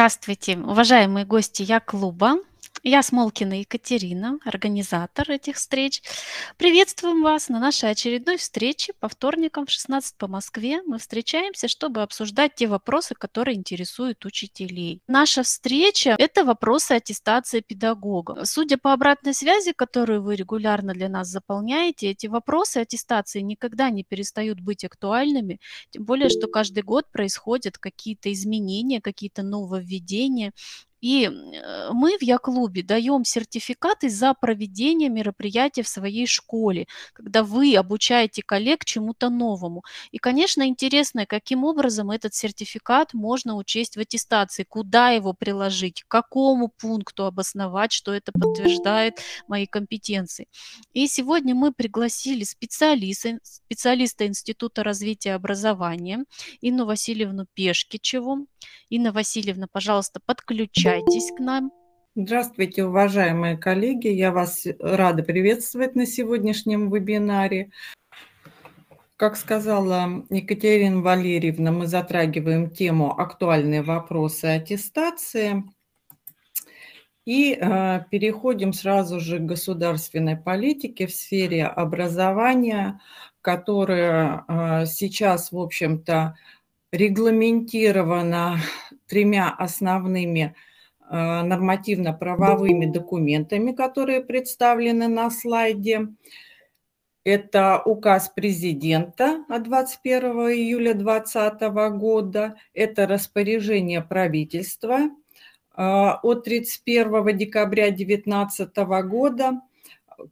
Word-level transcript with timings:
Здравствуйте, 0.00 0.56
уважаемые 0.56 1.26
гости 1.26 1.60
Я-клуба. 1.60 2.36
Я 2.82 3.02
Смолкина 3.02 3.60
Екатерина, 3.60 4.38
организатор 4.42 5.30
этих 5.30 5.56
встреч. 5.56 6.02
Приветствуем 6.56 7.22
вас 7.22 7.50
на 7.50 7.60
нашей 7.60 7.90
очередной 7.90 8.38
встрече 8.38 8.94
по 8.98 9.06
вторникам 9.10 9.66
в 9.66 9.70
16 9.70 10.16
по 10.16 10.28
Москве. 10.28 10.80
Мы 10.86 10.98
встречаемся, 10.98 11.68
чтобы 11.68 12.00
обсуждать 12.00 12.54
те 12.54 12.66
вопросы, 12.66 13.14
которые 13.14 13.58
интересуют 13.58 14.24
учителей. 14.24 15.02
Наша 15.08 15.42
встреча– 15.42 16.16
это 16.18 16.42
вопросы 16.42 16.92
аттестации 16.92 17.60
педагога. 17.60 18.46
Судя 18.46 18.78
по 18.78 18.94
обратной 18.94 19.34
связи, 19.34 19.72
которую 19.72 20.22
вы 20.22 20.36
регулярно 20.36 20.94
для 20.94 21.10
нас 21.10 21.28
заполняете, 21.28 22.08
эти 22.08 22.28
вопросы 22.28 22.78
аттестации 22.78 23.40
никогда 23.40 23.90
не 23.90 24.04
перестают 24.04 24.58
быть 24.58 24.86
актуальными, 24.86 25.60
тем 25.90 26.06
более, 26.06 26.30
что 26.30 26.46
каждый 26.48 26.82
год 26.82 27.04
происходят 27.12 27.76
какие-то 27.76 28.32
изменения, 28.32 29.02
какие-то 29.02 29.42
нововведения. 29.42 30.54
И 31.00 31.24
э, 31.24 31.90
мы 31.92 32.18
в 32.18 32.22
Я-клубе 32.22 32.82
даем 32.82 33.24
сертификаты 33.24 34.10
за 34.10 34.34
проведение 34.34 35.08
мероприятий 35.08 35.82
в 35.82 35.88
своей 35.88 36.26
школе, 36.26 36.86
когда 37.14 37.42
вы 37.42 37.74
обучаете 37.74 38.42
коллег 38.42 38.84
чему-то 38.84 39.30
новому. 39.30 39.82
И, 40.10 40.18
конечно, 40.18 40.66
интересно, 40.66 41.26
каким 41.26 41.64
образом 41.64 42.10
этот 42.10 42.34
сертификат 42.34 43.14
можно 43.14 43.56
учесть 43.56 43.96
в 43.96 44.00
аттестации, 44.00 44.64
куда 44.64 45.10
его 45.10 45.32
приложить, 45.32 46.02
к 46.02 46.08
какому 46.08 46.68
пункту 46.68 47.24
обосновать, 47.24 47.92
что 47.92 48.12
это 48.12 48.32
подтверждает 48.32 49.20
мои 49.48 49.66
компетенции. 49.66 50.48
И 50.92 51.06
сегодня 51.06 51.54
мы 51.54 51.72
пригласили 51.72 52.44
специалиста, 52.44 53.38
специалиста 53.42 54.26
Института 54.26 54.82
развития 54.82 55.34
образования 55.34 56.24
Инну 56.60 56.84
Васильевну 56.84 57.46
Пешкичеву. 57.54 58.46
Инна 58.88 59.12
Васильевна, 59.12 59.66
пожалуйста, 59.70 60.20
подключайтесь 60.24 61.30
к 61.36 61.40
нам. 61.40 61.72
Здравствуйте, 62.16 62.84
уважаемые 62.84 63.56
коллеги. 63.56 64.08
Я 64.08 64.32
вас 64.32 64.66
рада 64.80 65.22
приветствовать 65.22 65.94
на 65.94 66.06
сегодняшнем 66.06 66.90
вебинаре. 66.90 67.70
Как 69.16 69.36
сказала 69.36 70.24
Екатерина 70.30 71.02
Валерьевна, 71.02 71.70
мы 71.70 71.86
затрагиваем 71.86 72.70
тему 72.70 73.12
«Актуальные 73.20 73.82
вопросы 73.82 74.46
аттестации». 74.46 75.64
И 77.26 77.52
э, 77.52 78.00
переходим 78.10 78.72
сразу 78.72 79.20
же 79.20 79.38
к 79.38 79.42
государственной 79.42 80.36
политике 80.36 81.06
в 81.06 81.14
сфере 81.14 81.66
образования, 81.66 83.00
которая 83.42 84.44
э, 84.48 84.86
сейчас, 84.86 85.52
в 85.52 85.58
общем-то, 85.58 86.34
регламентирована 86.92 88.58
тремя 89.06 89.50
основными 89.50 90.54
э, 91.08 91.42
нормативно-правовыми 91.42 92.86
документами, 92.86 93.72
которые 93.72 94.20
представлены 94.22 95.08
на 95.08 95.30
слайде. 95.30 96.08
Это 97.22 97.82
указ 97.84 98.30
президента 98.30 99.44
от 99.48 99.64
21 99.64 100.30
июля 100.52 100.94
2020 100.94 101.60
года, 101.98 102.56
это 102.72 103.06
распоряжение 103.06 104.00
правительства 104.00 105.00
э, 105.00 105.08
от 105.76 106.44
31 106.44 107.36
декабря 107.36 107.86
2019 107.90 108.76
года 109.06 109.60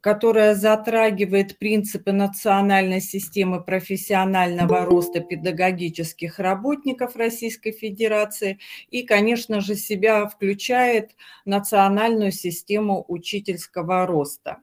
которая 0.01 0.55
затрагивает 0.55 1.57
принципы 1.57 2.11
национальной 2.11 3.01
системы 3.01 3.63
профессионального 3.63 4.85
роста 4.85 5.19
педагогических 5.19 6.39
работников 6.39 7.15
Российской 7.15 7.71
Федерации 7.71 8.59
и, 8.89 9.03
конечно 9.03 9.61
же, 9.61 9.75
себя 9.75 10.27
включает 10.27 11.11
национальную 11.45 12.31
систему 12.31 13.03
учительского 13.07 14.05
роста. 14.05 14.57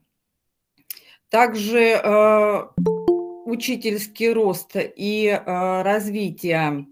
Также 1.29 1.81
э, 1.81 2.63
учительский 3.47 4.33
рост 4.33 4.73
и 4.75 5.27
э, 5.27 5.83
развитие 5.83 6.87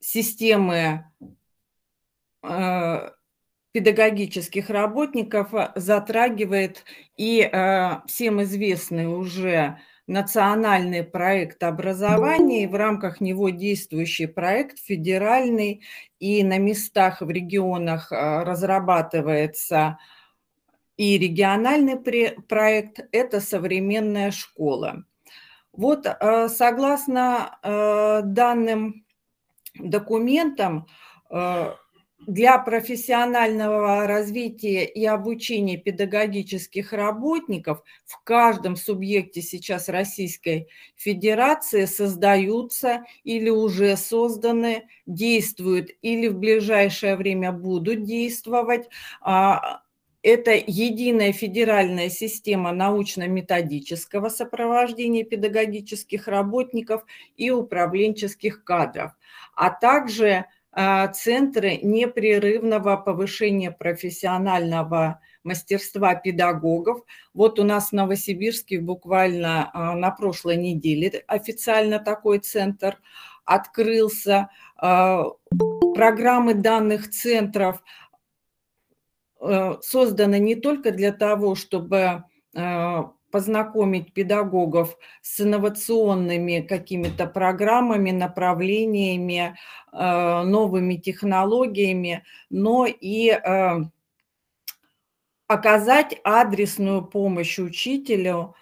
системы 0.00 1.04
э, 2.42 3.10
педагогических 3.72 4.68
работников 4.70 5.54
э, 5.54 5.72
затрагивает 5.74 6.84
и 7.16 7.40
э, 7.40 8.00
всем 8.06 8.42
известный 8.42 9.06
уже 9.06 9.78
национальный 10.06 11.02
проект 11.02 11.62
образования, 11.62 12.64
и 12.64 12.66
в 12.66 12.74
рамках 12.74 13.20
него 13.20 13.48
действующий 13.48 14.26
проект 14.26 14.78
федеральный, 14.78 15.82
и 16.18 16.44
на 16.44 16.58
местах 16.58 17.22
в 17.22 17.30
регионах 17.30 18.12
э, 18.12 18.42
разрабатывается 18.42 19.98
и 20.98 21.18
региональный 21.18 21.98
проект– 21.98 23.00
это 23.12 23.40
современная 23.40 24.30
школа. 24.30 25.04
Вот 25.72 26.06
согласно 26.48 27.58
данным 28.22 29.06
документам, 29.74 30.86
для 32.26 32.58
профессионального 32.58 34.06
развития 34.06 34.84
и 34.84 35.04
обучения 35.04 35.76
педагогических 35.76 36.92
работников 36.92 37.82
в 38.04 38.22
каждом 38.22 38.76
субъекте 38.76 39.42
сейчас 39.42 39.88
Российской 39.88 40.68
Федерации 40.96 41.86
создаются 41.86 43.04
или 43.24 43.48
уже 43.50 43.96
созданы, 43.96 44.84
действуют 45.06 45.90
или 46.02 46.28
в 46.28 46.38
ближайшее 46.38 47.16
время 47.16 47.52
будут 47.52 48.04
действовать. 48.04 48.88
А, 49.20 49.82
это 50.22 50.52
единая 50.52 51.32
федеральная 51.32 52.08
система 52.08 52.72
научно-методического 52.72 54.28
сопровождения 54.28 55.24
педагогических 55.24 56.28
работников 56.28 57.04
и 57.36 57.50
управленческих 57.50 58.62
кадров, 58.62 59.12
а 59.54 59.70
также 59.70 60.46
центры 60.74 61.76
непрерывного 61.82 62.96
повышения 62.96 63.70
профессионального 63.70 65.20
мастерства 65.44 66.14
педагогов. 66.14 67.02
Вот 67.34 67.58
у 67.58 67.64
нас 67.64 67.88
в 67.88 67.92
Новосибирске 67.92 68.80
буквально 68.80 69.70
а, 69.72 69.94
на 69.94 70.10
прошлой 70.10 70.56
неделе 70.56 71.24
официально 71.26 71.98
такой 71.98 72.38
центр 72.38 72.98
открылся. 73.44 74.48
А, 74.76 75.24
программы 75.94 76.54
данных 76.54 77.10
центров 77.10 77.82
созданы 79.82 80.38
не 80.38 80.54
только 80.54 80.92
для 80.92 81.10
того, 81.12 81.56
чтобы 81.56 82.22
познакомить 83.32 84.12
педагогов 84.12 84.96
с 85.22 85.40
инновационными 85.40 86.60
какими-то 86.60 87.26
программами, 87.26 88.12
направлениями, 88.12 89.56
э, 89.92 90.42
новыми 90.44 90.96
технологиями, 90.96 92.24
но 92.50 92.86
и 92.86 93.30
э, 93.30 93.80
оказать 95.48 96.20
адресную 96.22 97.04
помощь 97.04 97.58
учителю 97.58 98.54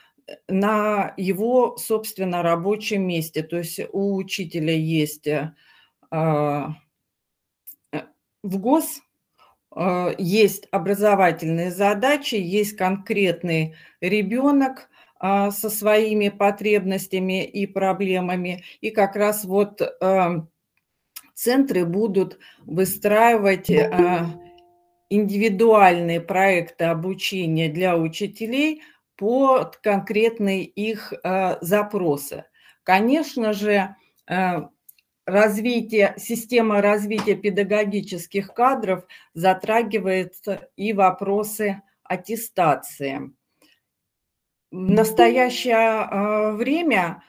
на 0.49 1.13
его, 1.17 1.77
собственно, 1.77 2.43
рабочем 2.43 3.03
месте. 3.03 3.43
То 3.43 3.59
есть 3.59 3.81
у 3.93 4.15
учителя 4.15 4.75
есть 4.75 5.27
э, 5.27 5.53
в 6.11 6.75
ГОС 8.43 9.03
есть 10.19 10.67
образовательные 10.73 11.71
задачи, 11.71 12.35
есть 12.35 12.77
конкретный 12.77 13.77
ребенок 14.01 14.91
а, 15.23 15.51
со 15.51 15.69
своими 15.69 16.31
потребностями 16.31 17.45
и 17.45 17.67
проблемами. 17.67 18.65
И 18.81 18.91
как 18.91 19.17
раз 19.17 19.45
вот 19.45 19.83
а, 20.01 20.47
центры 21.35 21.85
будут 21.85 22.39
выстраивать 22.65 23.71
индивидуальные 25.11 26.23
проекты 26.23 26.85
обучения 26.85 27.69
для 27.69 27.99
учителей 27.99 28.83
под 29.17 29.77
конкретные 29.79 30.65
их 30.65 31.13
запросы. 31.61 32.45
Конечно 32.85 33.53
же, 33.53 33.97
развитие, 35.31 36.15
система 36.19 36.83
развития 36.83 37.35
педагогических 37.35 38.53
кадров 38.53 39.05
затрагивает 39.35 40.35
и 40.77 40.93
вопросы 40.93 41.83
аттестации. 42.03 43.33
В 44.71 44.91
настоящее 44.91 45.77
а, 45.77 46.53
время 46.53 47.23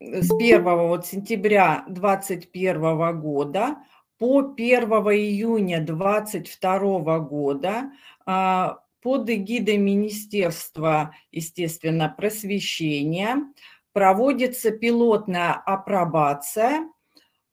с 0.00 0.30
1 0.32 0.64
вот 0.64 1.06
сентября 1.06 1.84
2021 1.88 3.20
года 3.20 3.76
по 4.18 4.40
1 4.40 4.56
июня 4.56 5.80
2022 5.80 7.18
года 7.20 7.92
а, 8.24 8.78
под 9.02 9.30
эгидой 9.30 9.76
Министерства, 9.76 11.14
естественно, 11.30 12.08
просвещения– 12.08 13.36
проводится 13.96 14.72
пилотная 14.72 15.54
апробация 15.54 16.86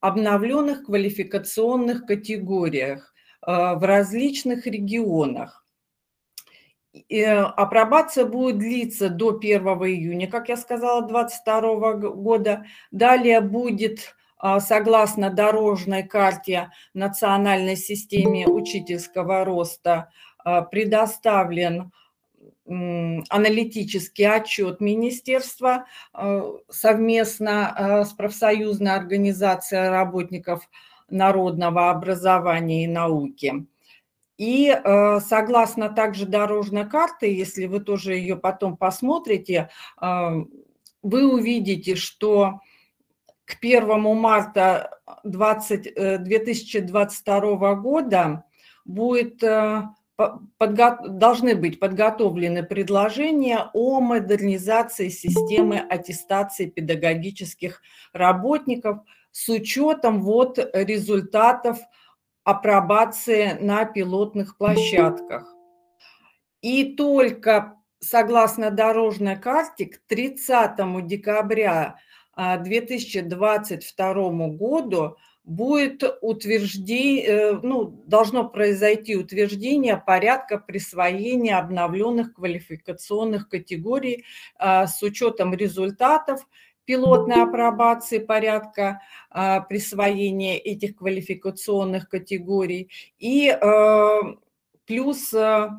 обновленных 0.02 0.84
квалификационных 0.84 2.06
категориях 2.06 3.14
в 3.42 3.80
различных 3.82 4.68
регионах. 4.68 5.66
Апробация 7.10 8.26
будет 8.26 8.58
длиться 8.58 9.08
до 9.08 9.38
1 9.38 9.62
июня, 9.88 10.30
как 10.30 10.50
я 10.50 10.58
сказала, 10.58 11.08
2022 11.08 11.94
года. 12.10 12.66
Далее 12.92 13.40
будет, 13.40 14.14
а, 14.38 14.60
согласно 14.60 15.30
дорожной 15.30 16.04
карте 16.04 16.72
национальной 16.94 17.78
системе 17.78 18.48
учительского 18.48 19.46
роста, 19.46 20.10
предоставлен 20.44 21.94
аналитический 22.66 24.26
отчет 24.26 24.80
министерства 24.80 25.86
а, 26.14 26.54
совместно 26.70 28.06
с 28.06 28.14
профсоюзной 28.14 28.96
организацией 28.96 29.90
работников 29.90 30.70
народного 31.10 31.90
образования 31.90 32.86
и 32.86 32.88
науки. 32.88 33.66
И 34.38 34.70
э, 34.70 35.20
согласно 35.20 35.90
также 35.90 36.26
дорожной 36.26 36.90
карты, 36.90 37.34
если 37.34 37.68
вы 37.68 37.80
тоже 37.80 38.16
ее 38.16 38.36
потом 38.36 38.78
посмотрите, 38.78 39.70
э, 40.02 40.30
вы 41.04 41.32
увидите, 41.32 41.96
что 41.96 42.60
к 43.46 43.58
1 43.62 44.02
марта 44.18 45.00
20, 45.24 46.24
2022 46.24 47.72
э, 47.72 47.76
года 47.76 48.44
будет, 48.86 49.42
подго, 50.16 50.98
должны 51.08 51.56
быть 51.56 51.80
подготовлены 51.80 52.64
предложения 52.64 53.70
о 53.74 54.00
модернизации 54.00 55.10
системы 55.10 55.80
аттестации 55.80 56.68
педагогических 56.68 57.82
работников 58.14 59.00
с 59.32 59.50
учетом 59.50 60.22
вот 60.22 60.60
результатов 60.74 61.80
апробации 62.44 63.58
на 63.60 63.86
пилотных 63.86 64.58
площадках. 64.58 65.54
И 66.62 66.96
только 66.96 67.76
согласно 68.00 68.70
дорожной 68.70 69.38
карте 69.38 69.86
к 69.86 70.00
30 70.08 71.06
декабря 71.08 71.98
2022 72.36 74.06
а, 74.06 74.30
году 74.50 75.18
будет 75.44 76.04
утверждение, 76.22 77.26
э, 77.26 77.60
ну, 77.62 77.86
должно 78.06 78.48
произойти 78.48 79.16
утверждение 79.16 79.98
порядка 79.98 80.58
присвоения 80.58 81.58
обновленных 81.58 82.34
квалификационных 82.36 83.50
категорий 83.50 84.24
а, 84.58 84.88
с 84.88 85.02
учетом 85.04 85.54
результатов 85.54 86.48
пилотной 86.86 87.44
апробации 87.44 88.20
порядка 88.20 89.02
а, 89.30 89.62
присвоения 89.62 90.58
этих 90.58 90.96
квалификационных 90.96 92.10
категорий. 92.10 92.90
И 93.20 93.50
а, 93.50 94.20
плюс 94.86 95.34
а, 95.34 95.78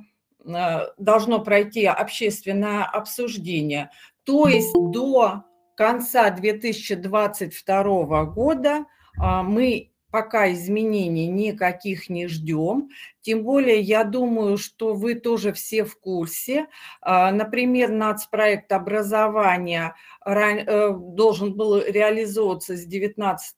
должно 0.99 1.41
пройти 1.43 1.87
общественное 1.87 2.85
обсуждение. 2.85 3.91
То 4.25 4.47
есть 4.49 4.75
до 4.75 5.45
конца 5.75 6.31
2022 6.31 8.25
года 8.27 8.85
мы 9.17 9.95
пока 10.15 10.53
изменений 10.53 11.27
никаких 11.27 12.09
не 12.09 12.29
ждем. 12.29 12.89
Тем 13.21 13.43
более, 13.43 13.81
я 13.81 14.05
думаю, 14.05 14.59
что 14.59 14.95
вы 14.95 15.17
тоже 15.17 15.53
все 15.53 15.83
в 15.83 15.99
курсе. 15.99 16.69
А, 17.01 17.33
например, 17.33 17.91
нацпроект 17.91 18.71
образования 18.71 19.97
э, 20.25 20.91
должен 20.93 21.55
был 21.55 21.83
реализовываться 21.83 22.77
с 22.77 22.87
19 22.87 23.57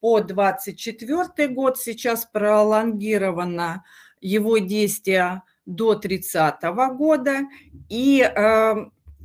по 0.00 0.20
24 0.20 1.48
год. 1.48 1.78
Сейчас 1.78 2.26
пролонгировано 2.26 3.82
его 4.20 4.58
действие 4.58 5.40
до 5.64 5.94
30 5.94 6.62
года. 6.98 7.44
И, 7.88 8.20
э, 8.20 8.74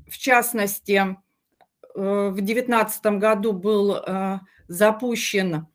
в 0.08 0.18
частности, 0.18 1.18
в 1.94 2.34
2019 2.34 3.06
году 3.20 3.54
был 3.54 4.00
запущен 4.68 5.68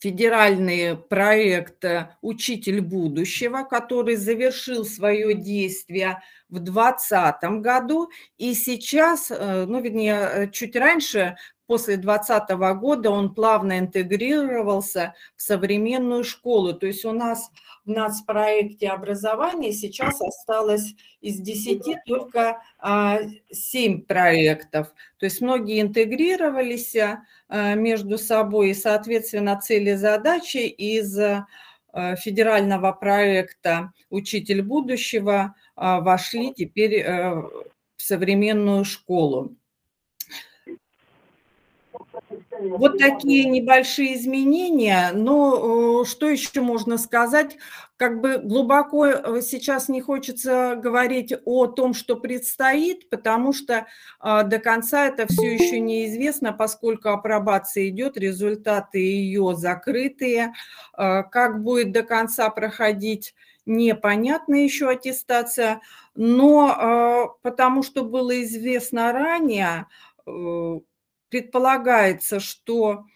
федеральный 0.00 0.96
проект 0.96 1.84
«Учитель 2.22 2.80
будущего», 2.80 3.64
который 3.64 4.16
завершил 4.16 4.84
свое 4.84 5.34
действие 5.34 6.22
в 6.48 6.58
2020 6.58 7.60
году. 7.60 8.10
И 8.38 8.54
сейчас, 8.54 9.30
э, 9.30 9.66
ну, 9.66 9.80
вернее, 9.80 10.50
чуть 10.52 10.74
раньше, 10.74 11.36
после 11.70 11.98
2020 11.98 12.50
года, 12.80 13.10
он 13.12 13.32
плавно 13.32 13.78
интегрировался 13.78 15.14
в 15.36 15.42
современную 15.42 16.24
школу. 16.24 16.72
То 16.72 16.88
есть 16.88 17.04
у 17.04 17.12
нас 17.12 17.52
в 17.84 17.90
нацпроекте 17.90 18.88
образования 18.88 19.70
сейчас 19.70 20.20
осталось 20.20 20.96
из 21.20 21.38
10 21.38 21.98
только 22.06 22.60
7 23.52 24.00
а, 24.00 24.04
проектов. 24.04 24.88
То 25.18 25.26
есть 25.26 25.40
многие 25.40 25.80
интегрировались 25.80 26.96
а, 26.96 27.74
между 27.74 28.18
собой, 28.18 28.70
и, 28.70 28.74
соответственно, 28.74 29.56
цели 29.60 29.94
задачи 29.94 30.66
из 30.66 31.16
а, 31.20 31.46
федерального 32.16 32.90
проекта 32.90 33.92
«Учитель 34.10 34.62
будущего» 34.62 35.54
вошли 35.76 36.52
теперь 36.52 37.04
в 37.04 38.02
современную 38.02 38.84
школу. 38.84 39.54
Вот 42.60 42.98
такие 42.98 43.48
небольшие 43.48 44.16
изменения, 44.16 45.12
но 45.14 46.02
э, 46.02 46.04
что 46.04 46.28
еще 46.28 46.60
можно 46.60 46.98
сказать? 46.98 47.56
Как 47.96 48.20
бы 48.20 48.38
глубоко 48.38 49.06
э, 49.06 49.42
сейчас 49.42 49.88
не 49.88 50.00
хочется 50.00 50.74
говорить 50.76 51.32
о 51.44 51.66
том, 51.66 51.94
что 51.94 52.16
предстоит, 52.16 53.08
потому 53.08 53.52
что 53.52 53.86
а, 54.18 54.42
до 54.42 54.58
конца 54.58 55.06
это 55.06 55.26
все 55.26 55.54
еще 55.54 55.80
неизвестно, 55.80 56.52
поскольку 56.52 57.08
апробация 57.10 57.88
идет, 57.88 58.16
результаты 58.16 58.98
ее 58.98 59.54
закрытые. 59.56 60.52
Как 60.92 61.62
будет 61.62 61.92
до 61.92 62.02
конца 62.02 62.50
проходить, 62.50 63.34
непонятно 63.64 64.56
еще 64.56 64.90
аттестация, 64.90 65.80
но 66.14 67.36
потому 67.42 67.82
что 67.82 68.04
было 68.04 68.42
известно 68.42 69.12
ранее, 69.12 69.86
э, 70.26 70.80
предполагается, 71.30 72.40
что 72.40 73.06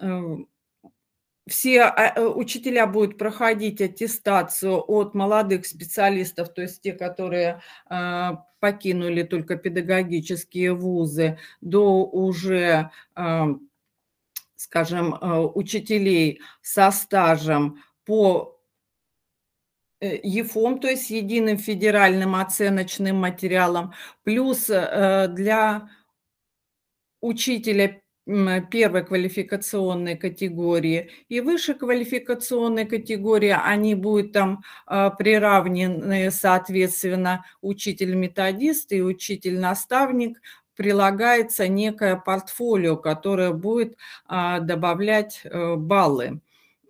э, 0.00 0.36
все 1.46 1.82
а, 1.82 2.14
э, 2.16 2.24
учителя 2.24 2.86
будут 2.86 3.18
проходить 3.18 3.80
аттестацию 3.80 4.82
от 4.86 5.14
молодых 5.14 5.66
специалистов, 5.66 6.52
то 6.54 6.62
есть 6.62 6.80
те, 6.80 6.92
которые 6.92 7.60
а, 7.86 8.46
покинули 8.60 9.22
только 9.24 9.56
педагогические 9.56 10.72
вузы, 10.72 11.38
до 11.60 12.04
уже, 12.06 12.90
а, 13.14 13.48
скажем, 14.56 15.18
учителей 15.54 16.40
со 16.62 16.90
стажем 16.90 17.82
по 18.06 18.58
э, 20.00 20.18
ЕФОМ, 20.22 20.80
то 20.80 20.88
есть 20.88 21.10
единым 21.10 21.58
федеральным 21.58 22.36
оценочным 22.36 23.16
материалом, 23.16 23.92
плюс 24.22 24.66
для 24.66 25.90
учителя 27.24 28.00
первой 28.26 29.04
квалификационной 29.04 30.16
категории 30.16 31.10
и 31.28 31.40
выше 31.40 31.74
квалификационной 31.74 32.86
категории, 32.86 33.54
они 33.54 33.94
будут 33.94 34.32
там 34.32 34.62
а, 34.86 35.10
приравнены, 35.10 36.30
соответственно, 36.30 37.44
учитель-методист 37.60 38.92
и 38.92 39.02
учитель-наставник, 39.02 40.40
прилагается 40.74 41.68
некое 41.68 42.16
портфолио, 42.16 42.96
которое 42.96 43.52
будет 43.52 43.96
а, 44.26 44.58
добавлять 44.58 45.42
э, 45.44 45.76
баллы 45.76 46.40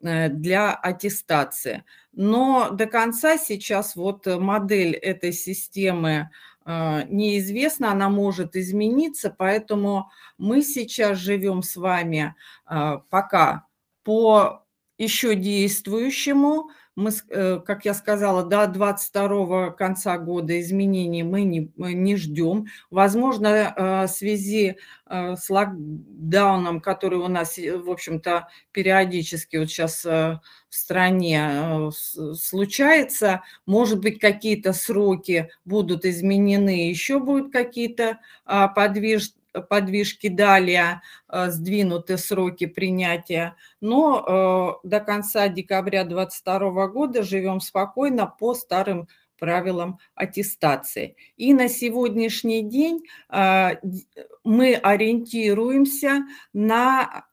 э, 0.03 0.29
для 0.29 0.73
аттестации. 0.73 1.85
Но 2.12 2.71
до 2.71 2.87
конца 2.87 3.37
сейчас 3.37 3.97
вот 3.97 4.26
модель 4.26 4.95
этой 4.95 5.33
системы 5.33 6.31
а, 6.64 7.04
неизвестно, 7.04 7.90
она 7.92 8.09
может 8.09 8.56
измениться, 8.56 9.35
поэтому 9.37 10.11
мы 10.38 10.62
сейчас 10.62 11.18
живем 11.18 11.62
с 11.62 11.76
вами 11.76 12.35
а, 12.64 12.99
пока 13.11 13.66
по 14.02 14.64
еще 14.99 15.35
действующему 15.35 16.71
мы, 16.97 17.11
э, 17.31 17.61
как 17.65 17.85
я 17.85 17.95
сказала, 17.95 18.45
до 18.45 18.67
22 18.67 19.71
конца 19.73 20.17
года 20.19 20.61
изменений 20.61 21.23
мы 21.23 21.43
не, 21.43 21.73
не 21.77 22.17
ждем. 22.17 22.67
Возможно, 22.91 23.49
э, 23.49 24.07
в 24.07 24.09
связи 24.09 24.77
э, 25.07 25.37
с 25.37 25.51
локдауном, 25.51 26.81
который 26.81 27.19
у 27.19 27.29
нас, 27.29 27.59
в 27.59 27.91
общем-то, 27.91 28.49
периодически 28.73 29.57
вот 29.57 29.69
сейчас 29.69 30.05
в 30.05 30.41
стране 30.69 31.91
случается, 31.93 33.43
может 33.67 34.01
быть, 34.01 34.19
какие-то 34.19 34.73
сроки 34.73 35.51
будут 35.65 36.05
изменены, 36.05 36.89
еще 36.89 37.21
будут 37.21 37.53
какие-то 37.53 38.19
а, 38.45 38.69
подвиж, 38.69 39.31
подвижки 39.69 40.29
далее, 40.29 41.03
э, 41.29 41.51
сдвинуты 41.51 42.19
сроки 42.19 42.67
принятия, 42.67 43.57
но 43.81 44.81
до 44.83 45.01
конца 45.01 45.49
декабря 45.49 46.05
2022 46.05 46.89
года 46.89 47.23
живем 47.23 47.61
спокойно 47.61 48.27
по 48.27 48.55
старым 48.55 49.09
правилам 49.39 49.99
аттестации. 50.15 51.17
И 51.37 51.53
на 51.55 51.69
сегодняшний 51.69 52.63
день 52.63 53.05
мы 53.29 54.75
ориентируемся 54.75 56.25
на 56.53 57.27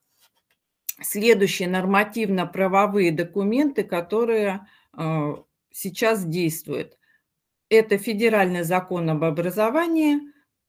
следующие 1.02 1.70
нормативно-правовые 1.70 3.12
документы, 3.12 3.84
которые 3.84 4.68
сейчас 5.72 6.26
действуют. 6.26 6.98
Это 7.70 7.98
федеральный 7.98 8.64
закон 8.64 9.10
об 9.10 9.24
образовании 9.24 10.20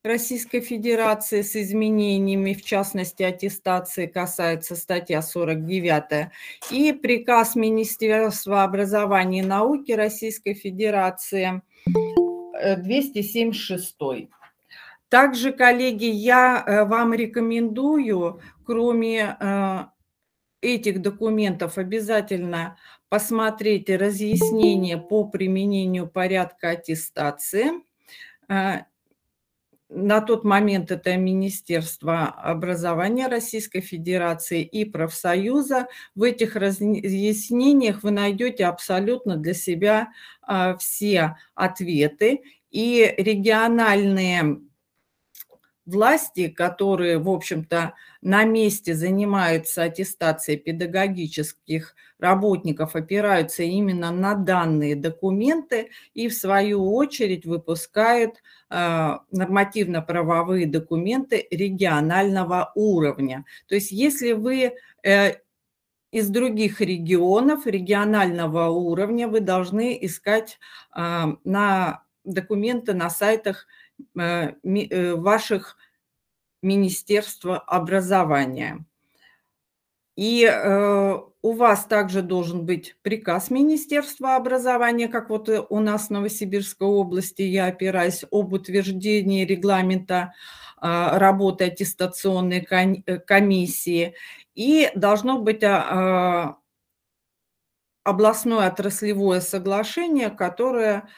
Российской 0.05 0.61
Федерации 0.61 1.43
с 1.43 1.55
изменениями, 1.55 2.55
в 2.55 2.65
частности, 2.65 3.23
аттестации 3.23 4.07
касается 4.07 4.75
статья 4.75 5.23
49, 5.23 6.29
и 6.73 6.93
приказ 6.93 7.55
Министерства 7.55 8.65
образования 8.65 9.41
и 9.41 9.47
науки 9.47 9.93
Российской 9.93 10.55
Федерации 10.55 11.63
276. 12.61 13.97
Э, 14.01 14.27
Также, 15.09 15.53
коллеги, 15.53 16.07
я 16.07 16.65
э, 16.67 16.85
вам 16.85 17.15
рекомендую, 17.15 18.41
кроме 18.67 19.37
э, 19.39 19.85
этих 20.63 21.01
документов, 21.01 21.79
обязательно 21.79 22.77
посмотреть 23.09 23.89
разъяснение 23.89 24.99
по 24.99 25.29
применению 25.29 26.09
порядка 26.09 26.71
аттестации. 26.71 27.71
На 29.95 30.23
тот 30.23 30.43
момент 30.43 30.91
это 30.91 31.19
Министерство 31.19 32.25
образования 32.25 33.27
Российской 33.27 33.83
Федерации 33.83 34.63
и 34.63 34.87
профсоюза. 34.87 35.87
В 36.15 36.23
этих 36.23 36.57
разъяснениях 36.57 38.03
вы 38.03 38.11
найдете 38.11 38.65
абсолютно 38.65 39.37
для 39.37 39.53
себя 39.53 40.09
а, 40.41 40.77
все 40.79 41.37
ответы. 41.55 42.41
И 42.71 43.15
региональные 43.19 44.61
власти, 45.87 46.49
которые, 46.49 47.19
в 47.19 47.29
общем-то, 47.29 47.95
на 48.21 48.45
месте 48.45 48.95
занимаются 48.95 49.83
аттестацией 49.83 50.59
педагогических 50.59 51.95
работников, 52.19 52.95
опираются 52.95 53.65
именно 53.65 54.13
на 54.13 54.35
данные 54.35 54.95
документы 54.95 55.91
и, 56.15 56.29
в 56.29 56.35
свою 56.35 56.95
очередь, 56.95 57.47
выпускают 57.47 58.37
э, 58.71 59.19
нормативно-правовые 59.31 60.67
документы 60.67 61.47
регионального 61.51 62.71
уровня. 62.75 63.45
То 63.67 63.75
есть, 63.75 63.91
если 63.91 64.33
вы 64.33 64.75
э, 65.03 65.33
из 66.13 66.29
других 66.29 66.81
регионов, 66.81 67.67
регионального 67.67 68.69
уровня, 68.69 69.27
вы 69.27 69.41
должны 69.41 69.99
искать 70.01 70.61
э, 70.97 71.25
на 71.43 72.05
документы 72.25 72.95
на 72.95 73.11
сайтах 73.11 73.67
ваших 74.15 75.77
Министерства 76.63 77.59
образования. 77.59 78.85
И 80.17 80.45
э, 80.45 81.19
у 81.43 81.53
вас 81.53 81.87
также 81.87 82.23
должен 82.23 82.67
быть 82.67 82.97
приказ 83.03 83.51
Министерства 83.51 84.37
образования, 84.37 85.09
как 85.09 85.31
вот 85.31 85.49
у 85.49 85.81
нас 85.81 86.07
в 86.07 86.11
Новосибирской 86.11 86.87
области, 86.87 87.43
я 87.43 87.67
опираюсь 87.67 88.25
об 88.31 88.53
утверждении 88.53 89.45
регламента 89.45 90.35
работы 90.81 91.67
аттестационной 91.67 92.61
комиссии. 93.27 94.15
И 94.57 94.91
должно 94.97 95.39
быть 95.39 95.63
областное 98.05 98.67
отраслевое 98.67 99.41
соглашение, 99.41 100.29
которое 100.29 101.09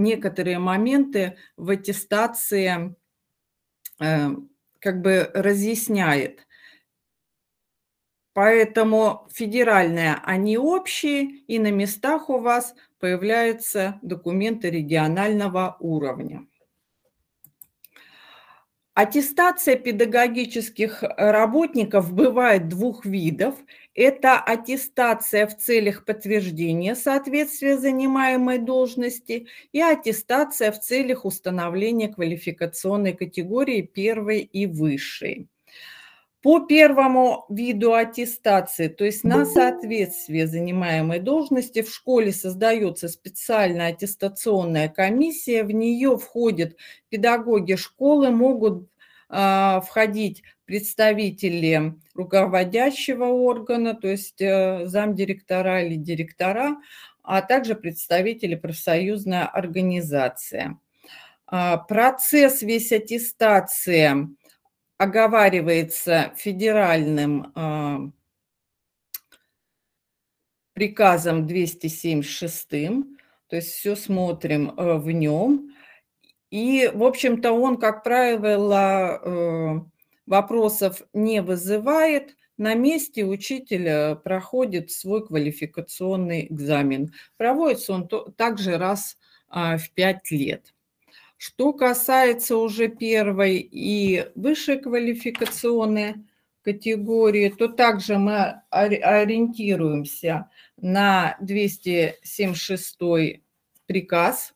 некоторые 0.00 0.58
моменты 0.58 1.36
в 1.56 1.70
аттестации 1.70 2.96
э, 4.00 4.30
как 4.80 5.00
бы 5.02 5.30
разъясняет. 5.34 6.46
Поэтому 8.32 9.28
федеральные, 9.32 10.16
они 10.22 10.56
общие, 10.56 11.22
и 11.22 11.58
на 11.58 11.70
местах 11.70 12.30
у 12.30 12.38
вас 12.38 12.74
появляются 12.98 13.98
документы 14.02 14.70
регионального 14.70 15.76
уровня. 15.80 16.46
Аттестация 19.02 19.76
педагогических 19.76 21.02
работников 21.16 22.12
бывает 22.12 22.68
двух 22.68 23.06
видов. 23.06 23.54
Это 23.94 24.38
аттестация 24.38 25.46
в 25.46 25.56
целях 25.56 26.04
подтверждения 26.04 26.94
соответствия 26.94 27.78
занимаемой 27.78 28.58
должности 28.58 29.46
и 29.72 29.80
аттестация 29.80 30.70
в 30.70 30.78
целях 30.80 31.24
установления 31.24 32.08
квалификационной 32.08 33.14
категории 33.14 33.80
первой 33.80 34.40
и 34.40 34.66
высшей. 34.66 35.48
По 36.42 36.60
первому 36.60 37.44
виду 37.50 37.92
аттестации, 37.92 38.88
то 38.88 39.04
есть 39.04 39.24
на 39.24 39.44
соответствие 39.44 40.46
занимаемой 40.46 41.18
должности, 41.18 41.82
в 41.82 41.92
школе 41.92 42.32
создается 42.32 43.08
специальная 43.08 43.88
аттестационная 43.88 44.88
комиссия, 44.88 45.64
в 45.64 45.70
нее 45.70 46.16
входят 46.16 46.76
педагоги 47.10 47.74
школы, 47.74 48.30
могут 48.30 48.88
а, 49.28 49.82
входить 49.82 50.42
представители 50.64 51.94
руководящего 52.14 53.24
органа, 53.26 53.94
то 53.94 54.08
есть 54.08 54.40
э, 54.40 54.86
замдиректора 54.86 55.82
или 55.82 55.96
директора, 55.96 56.76
а 57.22 57.42
также 57.42 57.74
представители 57.74 58.54
профсоюзной 58.54 59.42
организации. 59.42 60.78
А, 61.46 61.76
процесс 61.76 62.62
весь 62.62 62.92
аттестации 62.92 64.28
оговаривается 65.00 66.34
федеральным 66.36 67.52
а, 67.54 68.00
приказом 70.74 71.46
276, 71.46 72.68
то 72.68 73.56
есть 73.56 73.70
все 73.70 73.96
смотрим 73.96 74.74
э, 74.76 74.98
в 74.98 75.10
нем. 75.10 75.74
И, 76.50 76.90
в 76.92 77.02
общем-то, 77.02 77.50
он, 77.50 77.78
как 77.78 78.04
правило, 78.04 79.22
э, 79.24 79.80
вопросов 80.26 81.00
не 81.14 81.40
вызывает. 81.40 82.36
На 82.58 82.74
месте 82.74 83.24
учитель 83.24 84.16
проходит 84.16 84.90
свой 84.90 85.26
квалификационный 85.26 86.46
экзамен. 86.50 87.14
Проводится 87.38 87.94
он 87.94 88.06
также 88.36 88.76
раз 88.76 89.16
а, 89.48 89.78
в 89.78 89.90
пять 89.92 90.30
лет. 90.30 90.74
Что 91.42 91.72
касается 91.72 92.56
уже 92.56 92.88
первой 92.88 93.56
и 93.58 94.26
высшей 94.34 94.78
квалификационной 94.78 96.16
категории, 96.62 97.48
то 97.48 97.68
также 97.68 98.18
мы 98.18 98.60
ориентируемся 98.68 100.50
на 100.76 101.36
276 101.40 102.98
приказ 103.86 104.52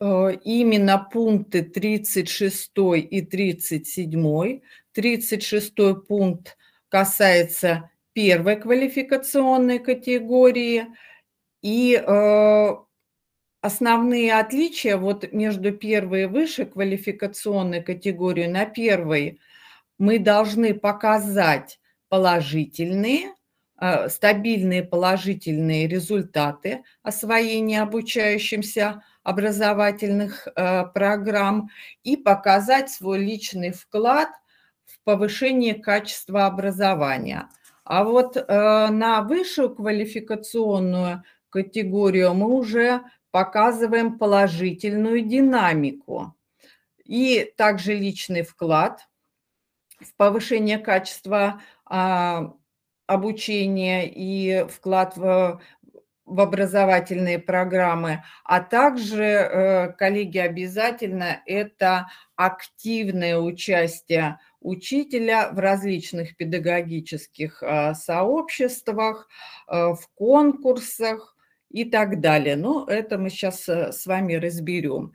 Э, 0.00 0.32
именно 0.44 0.98
пункты 0.98 1.62
36 1.62 2.70
и 3.10 3.20
37. 3.20 4.60
36 4.92 5.74
пункт 6.08 6.56
касается 6.88 7.90
первой 8.14 8.56
квалификационной 8.56 9.78
категории. 9.78 10.86
И 11.62 11.94
э, 11.94 12.76
основные 13.60 14.34
отличия 14.34 14.96
вот 14.96 15.32
между 15.32 15.72
первой 15.72 16.22
и 16.22 16.26
высшей 16.26 16.66
квалификационной 16.66 17.82
категорией 17.82 18.48
на 18.48 18.64
первой 18.64 19.40
мы 19.98 20.18
должны 20.18 20.74
показать 20.74 21.78
положительные, 22.08 23.34
э, 23.80 24.08
стабильные 24.08 24.82
положительные 24.82 25.86
результаты 25.86 26.82
освоения 27.02 27.82
обучающимся 27.82 29.02
образовательных 29.22 30.48
э, 30.48 30.84
программ 30.94 31.68
и 32.02 32.16
показать 32.16 32.90
свой 32.90 33.18
личный 33.18 33.72
вклад 33.72 34.30
в 34.86 34.98
повышение 35.04 35.74
качества 35.74 36.46
образования. 36.46 37.48
А 37.84 38.04
вот 38.04 38.36
э, 38.36 38.42
на 38.90 39.20
высшую 39.22 39.74
квалификационную 39.74 41.22
категорию 41.50 42.32
мы 42.34 42.54
уже 42.54 43.02
показываем 43.30 44.18
положительную 44.18 45.22
динамику. 45.22 46.34
И 47.04 47.52
также 47.56 47.94
личный 47.94 48.42
вклад 48.42 49.08
в 50.00 50.14
повышение 50.16 50.78
качества 50.78 51.60
а, 51.84 52.54
обучения 53.06 54.08
и 54.08 54.66
вклад 54.68 55.16
в 55.16 55.60
в 56.30 56.40
образовательные 56.40 57.40
программы, 57.40 58.22
а 58.44 58.60
также, 58.60 59.24
э, 59.24 59.92
коллеги, 59.94 60.38
обязательно 60.38 61.42
это 61.44 62.06
активное 62.36 63.36
участие 63.36 64.38
учителя 64.60 65.50
в 65.50 65.58
различных 65.58 66.36
педагогических 66.36 67.62
э, 67.62 67.94
сообществах, 67.94 69.28
в 69.66 70.00
конкурсах 70.14 71.36
и 71.70 71.84
так 71.84 72.20
далее. 72.20 72.56
Но 72.56 72.84
это 72.86 73.18
мы 73.18 73.30
сейчас 73.30 73.68
с 73.68 74.06
вами 74.06 74.34
разберем. 74.34 75.12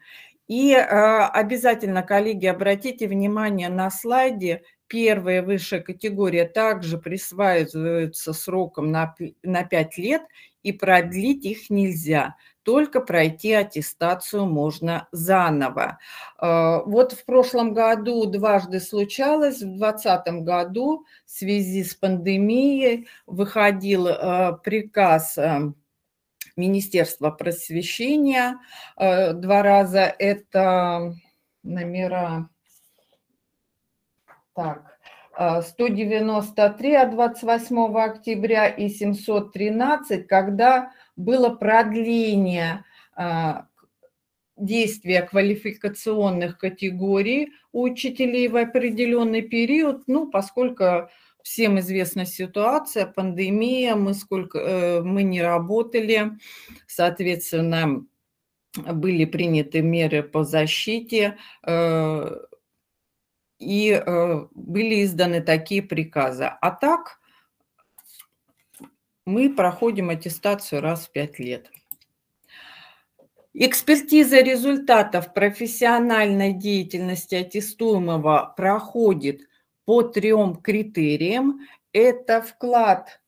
И 0.48 0.74
обязательно, 0.74 2.04
коллеги, 2.04 2.46
обратите 2.46 3.08
внимание 3.08 3.70
на 3.70 3.90
слайде 3.90 4.62
первая 4.88 5.42
высшая 5.42 5.82
категория 5.82 6.46
также 6.46 6.98
присваивается 6.98 8.34
сроком 8.34 8.92
на, 8.92 9.16
на 9.44 9.64
5 9.64 9.98
лет, 9.98 10.22
и 10.64 10.72
продлить 10.72 11.46
их 11.46 11.70
нельзя. 11.70 12.36
Только 12.64 13.00
пройти 13.00 13.54
аттестацию 13.54 14.48
можно 14.48 15.08
заново. 15.12 16.00
А, 16.40 16.82
вот 16.82 17.12
в 17.12 17.24
прошлом 17.24 17.76
году 17.76 18.26
дважды 18.26 18.80
случалось, 18.80 19.58
в 19.58 19.78
2020 19.78 20.44
году 20.44 21.06
в 21.28 21.30
связи 21.30 21.84
с 21.84 21.94
пандемией 21.94 23.08
выходил 23.28 24.08
а, 24.08 24.54
приказ 24.54 25.38
а, 25.38 25.74
Министерства 26.56 27.32
просвещения 27.32 28.60
два 28.98 29.62
раза. 29.62 30.02
Это 30.18 31.16
номера 31.64 32.50
так, 34.56 34.98
193 35.38 36.92
э, 36.92 36.98
от 37.02 37.12
28 37.12 37.98
октября 37.98 38.68
и 38.68 38.88
713, 38.88 40.28
когда 40.28 40.92
было 41.18 41.50
продление 41.50 42.86
э, 43.18 43.64
действия 44.56 45.24
квалификационных 45.24 46.58
категорий 46.58 47.52
учителей 47.74 48.48
в 48.48 48.56
определенный 48.56 49.42
период, 49.42 50.04
ну, 50.08 50.32
поскольку 50.32 51.10
всем 51.46 51.80
известна 51.80 52.26
ситуация, 52.26 53.06
пандемия, 53.06 53.96
мы, 53.96 54.16
сколько, 54.16 54.58
э, 54.58 55.02
мы 55.04 55.22
не 55.22 55.44
работали, 55.44 56.32
соответственно, 56.88 58.04
были 58.76 59.26
приняты 59.26 59.84
меры 59.84 60.24
по 60.24 60.44
защите, 60.44 61.38
и 63.60 63.92
э, 63.92 64.48
были 64.56 65.04
изданы 65.04 65.40
такие 65.42 65.84
приказы. 65.84 66.46
А 66.46 66.72
так 66.72 67.20
мы 69.26 69.54
проходим 69.54 70.10
аттестацию 70.10 70.82
раз 70.82 71.06
в 71.06 71.12
пять 71.12 71.38
лет. 71.38 71.72
Экспертиза 73.54 74.42
результатов 74.42 75.32
профессиональной 75.32 76.54
деятельности 76.54 77.36
аттестуемого 77.36 78.54
проходит 78.58 79.42
по 79.86 80.02
трем 80.04 80.56
критериям. 80.56 81.62
Это 81.94 82.42
вклад 82.42 83.22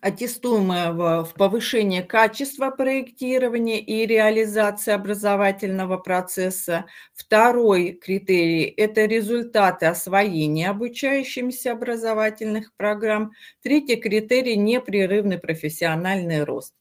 аттестуемого 0.00 1.24
в 1.24 1.34
повышение 1.34 2.02
качества 2.02 2.70
проектирования 2.70 3.80
и 3.80 4.06
реализации 4.06 4.92
образовательного 4.92 5.96
процесса. 5.96 6.86
Второй 7.14 7.92
критерий– 7.92 8.64
это 8.76 9.06
результаты 9.06 9.86
освоения 9.86 10.70
обучающимися 10.70 11.72
образовательных 11.72 12.72
программ. 12.76 13.32
Третий 13.62 13.96
критерий– 13.96 14.56
непрерывный 14.56 15.38
профессиональный 15.38 16.44
рост. 16.44 16.74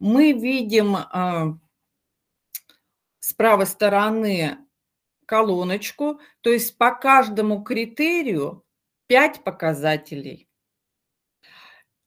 Мы 0.00 0.32
видим 0.32 0.96
а, 0.96 1.56
с 3.20 3.32
правой 3.32 3.66
стороны 3.66 4.58
колоночку, 5.26 6.20
то 6.40 6.50
есть 6.50 6.78
по 6.78 6.94
каждому 6.94 7.62
критерию 7.62 8.64
5 9.08 9.44
показателей– 9.44 10.48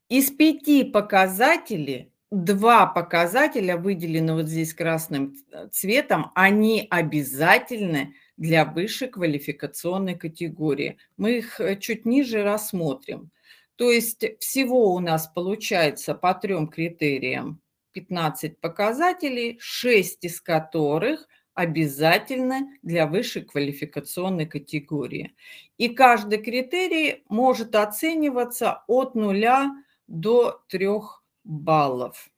из 0.09 0.31
пяти 0.31 0.85
показателей 0.85 2.13
два 2.31 2.85
показателя 2.85 3.75
выделены 3.75 4.35
вот 4.35 4.47
здесь 4.47 4.73
красным 4.73 5.35
цветом, 5.71 6.31
они 6.33 6.87
обязательны 6.89 8.15
для 8.37 8.63
высшей 8.63 9.09
квалификационной 9.09 10.15
категории. 10.15 10.97
Мы 11.17 11.39
их 11.39 11.59
э, 11.59 11.75
чуть 11.77 12.05
ниже 12.05 12.43
рассмотрим. 12.43 13.31
То 13.75 13.91
есть 13.91 14.23
всего 14.39 14.93
у 14.93 14.99
нас 14.99 15.27
получается 15.27 16.15
по 16.15 16.33
трем 16.33 16.67
критериям 16.69 17.61
15 17.91 18.61
показателей, 18.61 19.57
6 19.59 20.23
из 20.23 20.39
которых 20.39 21.27
обязательны 21.57 22.77
для 22.83 23.07
высшей 23.07 23.41
квалификационной 23.41 24.45
категории. 24.45 25.35
И 25.79 25.89
каждый 25.89 26.37
критерий 26.37 27.23
может 27.29 27.75
оцениваться 27.75 28.83
от 28.85 29.15
нуля 29.15 29.71
до 30.05 30.61
3 30.69 30.87
баллов. 31.43 32.29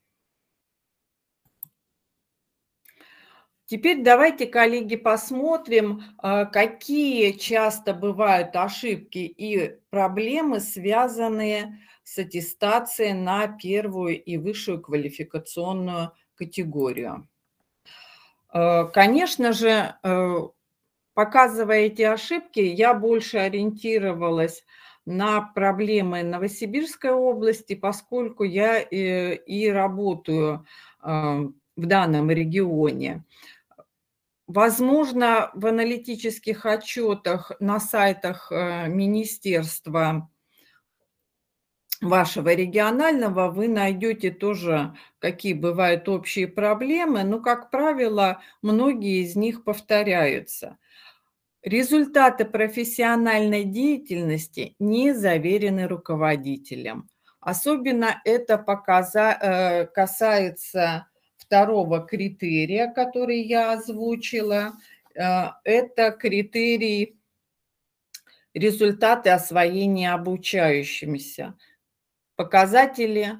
Теперь 3.65 4.03
давайте, 4.03 4.47
коллеги, 4.47 4.95
посмотрим, 4.95 6.01
а, 6.17 6.45
какие 6.45 7.33
часто 7.33 7.93
бывают 7.93 8.55
ошибки 8.55 9.19
и 9.19 9.77
проблемы, 9.89 10.61
связанные 10.61 11.77
с 12.03 12.17
аттестацией 12.17 13.13
на 13.13 13.47
первую 13.47 14.23
и 14.23 14.37
высшую 14.37 14.81
квалификационную 14.81 16.13
категорию. 16.35 17.27
А, 18.49 18.85
конечно 18.85 19.53
же, 19.53 19.95
э, 20.03 20.35
показывая 21.13 21.81
эти 21.81 22.01
ошибки, 22.01 22.59
я 22.59 22.93
больше 22.93 23.37
ориентировалась 23.37 24.63
на 25.05 25.41
проблемы 25.41 26.23
Новосибирской 26.23 27.11
области, 27.11 27.75
поскольку 27.75 28.43
я 28.43 28.79
и, 28.79 28.97
э, 28.97 29.35
и 29.35 29.69
работаю 29.69 30.65
в 31.01 31.85
данном 31.85 32.29
регионе. 32.29 33.23
Возможно, 34.49 35.51
в 35.53 35.67
аналитических 35.67 36.65
отчетах 36.65 37.51
на 37.59 37.79
сайтах 37.79 38.51
э, 38.51 38.87
министерства 38.87 40.27
вашего 42.01 42.53
регионального 42.53 43.49
вы 43.49 43.67
найдете 43.67 44.31
тоже, 44.31 44.95
какие 45.19 45.53
бывают 45.53 46.07
общие 46.09 46.47
проблемы, 46.47 47.23
но, 47.23 47.39
как 47.39 47.69
правило, 47.71 48.41
многие 48.61 49.23
из 49.23 49.35
них 49.35 49.63
повторяются– 49.63 50.77
Результаты 51.61 52.45
профессиональной 52.45 53.65
деятельности 53.65 54.75
не 54.79 55.13
заверены 55.13 55.87
руководителем. 55.87 57.09
Особенно 57.41 58.21
это 58.23 58.57
показа... 58.57 59.37
Э, 59.41 59.85
касается 59.87 61.07
второго 61.35 61.99
критерия, 62.05 62.87
который 62.87 63.41
я 63.41 63.73
озвучила. 63.73 64.71
Э, 65.15 65.47
это 65.65 66.11
критерий 66.11 67.17
результаты 68.53 69.29
освоения 69.29 70.13
обучающимися. 70.13 71.55
Показатели 72.39 73.37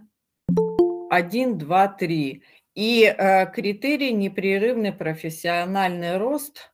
1, 1.10 1.58
2, 1.58 1.88
3. 1.88 2.44
И 2.76 3.04
э, 3.06 3.52
критерий 3.54 4.12
непрерывный 4.12 4.92
профессиональный 4.92 6.18
рост 6.18 6.70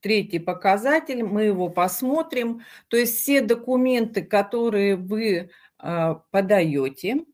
третий 0.00 0.38
показатель, 0.38 1.24
мы 1.24 1.42
его 1.42 1.68
посмотрим. 1.68 2.60
То 2.86 2.96
есть 2.96 3.18
все 3.18 3.40
документы, 3.40 4.22
которые 4.22 4.94
вы 4.94 5.50
а, 5.78 6.22
подаете, 6.30 7.24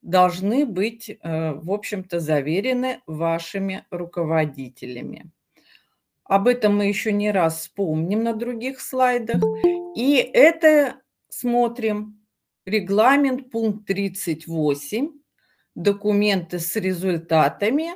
должны 0.00 0.64
быть, 0.64 1.10
э, 1.10 1.52
в 1.54 1.72
общем-то, 1.72 2.20
заверены 2.20 3.00
вашими 3.08 3.84
руководителями. 3.90 5.32
Об 6.22 6.46
этом 6.46 6.76
мы 6.76 6.86
еще 6.86 7.10
не 7.10 7.32
раз 7.32 7.62
вспомним 7.62 8.22
на 8.22 8.32
других 8.32 8.80
слайдах. 8.80 9.42
И 9.96 10.16
это 10.32 11.00
смотрим 11.28 12.23
регламент 12.66 13.50
пункт 13.50 13.86
38, 13.86 15.10
документы 15.74 16.58
с 16.58 16.76
результатами 16.76 17.92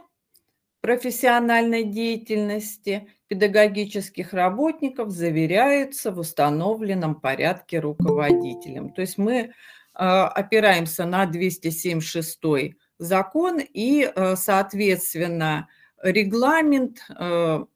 профессиональной 0.81 1.85
деятельности 1.85 3.09
педагогических 3.27 4.33
работников 4.33 5.11
заверяются 5.11 6.13
в 6.13 6.19
установленном 6.19 7.21
порядке 7.21 7.81
руководителем. 7.81 8.91
То 8.93 9.03
есть 9.03 9.19
мы 9.19 9.53
а, 9.95 10.29
опираемся 10.29 11.05
на 11.05 11.27
276 11.27 12.39
закон 12.99 13.59
и, 13.61 14.05
а, 14.05 14.37
соответственно, 14.37 15.69
регламент 16.03 17.01
а, 17.11 17.67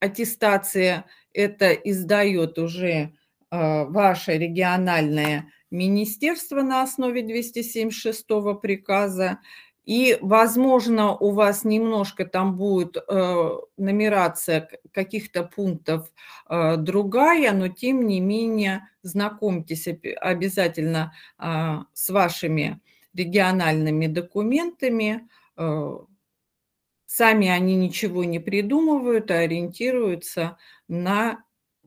аттестации 0.00 1.04
это 1.32 1.72
издает 1.72 2.58
уже 2.58 3.12
ваша 3.52 4.34
региональная 4.34 5.50
министерства 5.70 6.62
на 6.62 6.82
основе 6.82 7.22
276 7.22 8.26
приказа. 8.60 9.38
И, 9.84 10.18
возможно, 10.20 11.16
у 11.16 11.30
вас 11.30 11.64
немножко 11.64 12.24
там 12.24 12.56
будет 12.56 12.96
э, 12.96 13.50
нумерация 13.76 14.68
каких-то 14.92 15.44
пунктов 15.44 16.12
э, 16.48 16.76
другая, 16.76 17.52
но 17.52 17.68
тем 17.68 18.06
не 18.06 18.20
менее 18.20 18.88
знакомьтесь 19.02 19.88
обязательно 20.20 21.12
э, 21.38 21.78
с 21.92 22.10
вашими 22.10 22.80
региональными 23.14 24.06
документами. 24.06 25.28
Э, 25.56 25.98
сами 27.06 27.48
они 27.48 27.74
ничего 27.74 28.22
не 28.22 28.38
придумывают, 28.38 29.30
а 29.30 29.38
ориентируются 29.38 30.58
на 30.86 31.42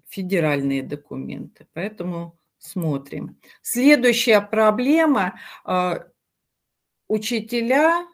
федеральные 0.10 0.84
документы. 0.84 1.68
Поэтому 1.74 2.38
смотрим. 2.64 3.38
Следующая 3.62 4.42
проблема 4.42 5.40
э, 5.66 6.00
учителя 7.08 8.08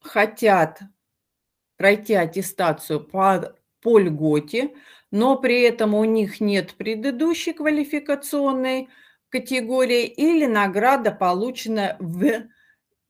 хотят 0.00 0.80
пройти 1.76 2.14
аттестацию 2.14 3.00
по, 3.00 3.54
по 3.80 3.98
льготе, 3.98 4.74
но 5.10 5.36
при 5.36 5.62
этом 5.62 5.94
у 5.94 6.04
них 6.04 6.40
нет 6.40 6.74
предыдущей 6.74 7.52
квалификационной 7.52 8.88
категории 9.28 10.06
или 10.06 10.46
награда 10.46 11.12
получена 11.12 11.96
в 12.00 12.48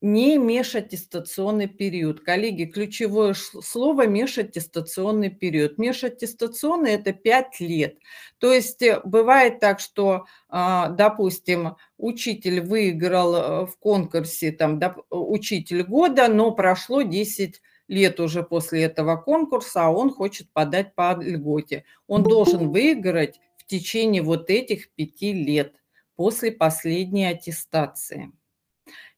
не 0.01 0.39
межаттестационный 0.39 1.69
период. 1.69 2.21
Коллеги, 2.21 2.65
ключевое 2.65 3.35
слово 3.35 4.07
межаттестационный 4.07 5.31
период. 5.31 5.79
Межаттестационный– 5.79 6.93
это 6.93 7.13
5 7.13 7.61
лет. 7.61 7.97
То 8.39 8.53
есть 8.53 8.81
э, 8.83 9.01
бывает 9.05 9.61
так, 9.61 9.79
что, 9.81 10.25
а, 10.49 10.89
допустим, 10.89 11.77
учитель 11.99 12.63
выиграл 12.63 13.35
э, 13.35 13.67
в 13.67 13.77
конкурсе 13.79 14.53
там, 14.53 14.81
учитель 15.11 15.83
года, 15.83 16.29
но 16.29 16.53
прошло 16.53 17.03
10 17.03 17.61
лет 17.89 18.21
уже 18.21 18.43
после 18.43 18.85
этого 18.85 19.17
конкурса, 19.17 19.87
а 19.87 19.91
он 19.91 20.11
хочет 20.11 20.51
подать 20.53 20.95
по 20.95 21.15
льготе. 21.21 21.85
Он 22.07 22.23
должен 22.23 22.71
выиграть 22.71 23.41
в 23.59 23.67
течение 23.67 24.23
вот 24.23 24.49
этих 24.49 24.91
пяти 24.93 25.33
лет 25.33 25.75
после 26.17 26.53
последней 26.53 27.27
аттестации. 27.27 28.33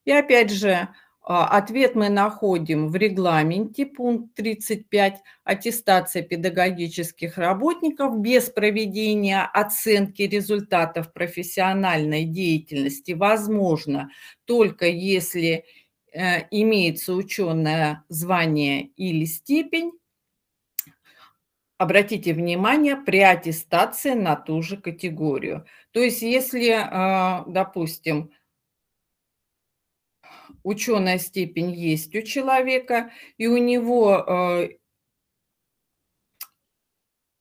И 0.05 0.11
опять 0.11 0.51
же, 0.51 0.89
а, 1.25 1.47
ответ 1.57 1.95
мы 1.95 2.09
находим 2.09 2.89
в 2.89 2.95
регламенте, 2.97 3.85
пункт 3.85 4.35
35, 4.35 5.21
аттестация 5.45 6.21
педагогических 6.21 7.37
работников 7.37 8.19
без 8.19 8.49
проведения 8.49 9.43
оценки 9.53 10.23
результатов 10.23 11.13
профессиональной 11.13 12.25
деятельности 12.25 13.13
возможно 13.13 14.09
только 14.43 14.85
если 14.87 15.63
э, 16.11 16.41
имеется 16.51 17.13
ученое 17.13 18.03
звание 18.09 18.87
или 18.97 19.23
степень. 19.23 19.93
Обратите 21.77 22.33
внимание, 22.33 22.97
при 22.97 23.19
аттестации 23.19 24.13
на 24.13 24.35
ту 24.35 24.61
же 24.61 24.75
категорию. 24.75 25.65
То 25.91 26.01
есть 26.01 26.21
если, 26.21 26.69
а, 26.69 27.45
допустим, 27.47 28.31
ученая 30.63 31.19
степень 31.19 31.71
есть 31.73 32.15
у 32.15 32.21
человека, 32.21 33.11
и 33.37 33.47
у 33.47 33.57
него 33.57 34.17
э, 34.17 34.69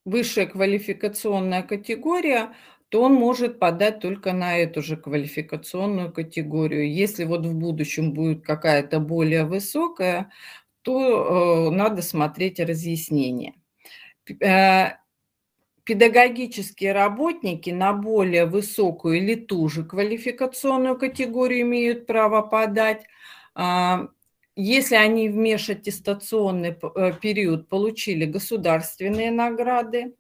высшая 0.05 0.47
квалификационная 0.47 1.63
категория, 1.63 2.55
то 2.89 3.03
он 3.03 3.15
может 3.15 3.59
подать 3.59 4.01
только 4.01 4.33
на 4.33 4.59
эту 4.59 4.83
же 4.83 4.97
квалификационную 4.97 6.13
категорию. 6.13 6.93
Если 6.93 7.25
вот 7.25 7.47
в 7.47 7.55
будущем 7.55 8.13
будет 8.13 8.45
какая-то 8.45 9.01
более 9.01 9.45
высокая, 9.45 10.31
то 10.83 11.69
э, 11.71 11.75
надо 11.75 12.03
смотреть 12.03 12.61
разъяснение. 12.61 13.55
Педагогические 15.85 16.93
работники 16.93 17.71
на 17.71 17.93
более 17.93 18.47
высокую 18.47 19.19
или 19.19 19.35
ту 19.35 19.69
же 19.69 19.85
квалификационную 19.85 20.97
категорию 20.97 21.63
имеют 21.63 22.07
право 22.07 22.43
подать. 22.43 23.05
А, 23.55 24.09
если 24.55 24.95
они 24.95 25.29
в 25.29 25.35
межаттестационный 25.35 26.77
э, 26.95 27.13
период 27.21 27.69
получили 27.69 28.27
государственные 28.27 29.33
награды, 29.33 30.15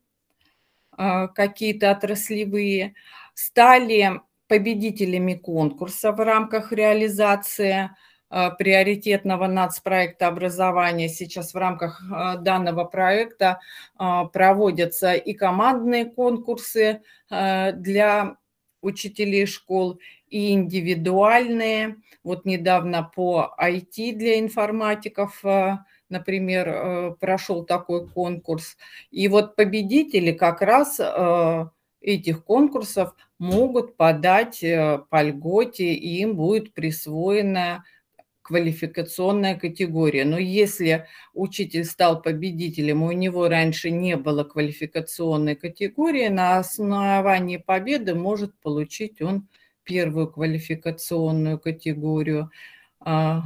а, 0.90 1.28
какие-то 1.28 1.90
отраслевые, 1.92 2.94
стали 3.34 4.20
победителями 4.48 5.34
конкурса 5.34 6.12
в 6.12 6.20
рамках 6.20 6.72
реализации 6.72 7.90
приоритетного 8.58 9.46
нацпроекта 9.46 10.28
образования. 10.28 11.08
Сейчас 11.08 11.52
в 11.52 11.56
рамках 11.58 12.02
э, 12.02 12.38
данного 12.38 12.84
проекта 12.84 13.60
э, 13.98 14.04
проводятся 14.32 15.12
и 15.12 15.34
командные 15.34 16.06
конкурсы 16.06 17.02
для 17.28 18.36
учителей 18.82 19.46
школ, 19.46 19.98
и 20.28 20.52
индивидуальные. 20.52 21.96
Вот 22.24 22.44
недавно 22.44 23.02
по 23.02 23.54
IT 23.58 24.14
для 24.16 24.38
информатиков, 24.38 25.42
например, 26.08 27.16
прошел 27.20 27.64
такой 27.64 28.08
конкурс. 28.08 28.76
И 29.10 29.28
вот 29.28 29.56
победители 29.56 30.32
как 30.32 30.62
раз 30.62 31.00
этих 32.00 32.44
конкурсов 32.44 33.14
могут 33.38 33.96
подать 33.96 34.60
по 34.60 35.22
льготе, 35.22 35.92
и 35.92 36.20
им 36.20 36.36
будет 36.36 36.74
присвоена 36.74 37.84
квалификационная 38.42 39.56
категория. 39.56 40.24
Но 40.24 40.38
если 40.38 41.06
учитель 41.32 41.84
стал 41.84 42.20
победителем, 42.20 43.02
у 43.02 43.12
него 43.12 43.48
раньше 43.48 43.90
не 43.90 44.16
было 44.16 44.44
квалификационной 44.44 45.56
категории, 45.56 46.28
на 46.28 46.58
основании 46.58 47.56
победы 47.56 48.14
может 48.14 48.58
получить 48.60 49.22
он 49.22 49.48
первую 49.84 50.30
квалификационную 50.30 51.58
категорию. 51.58 52.50
А, 53.00 53.44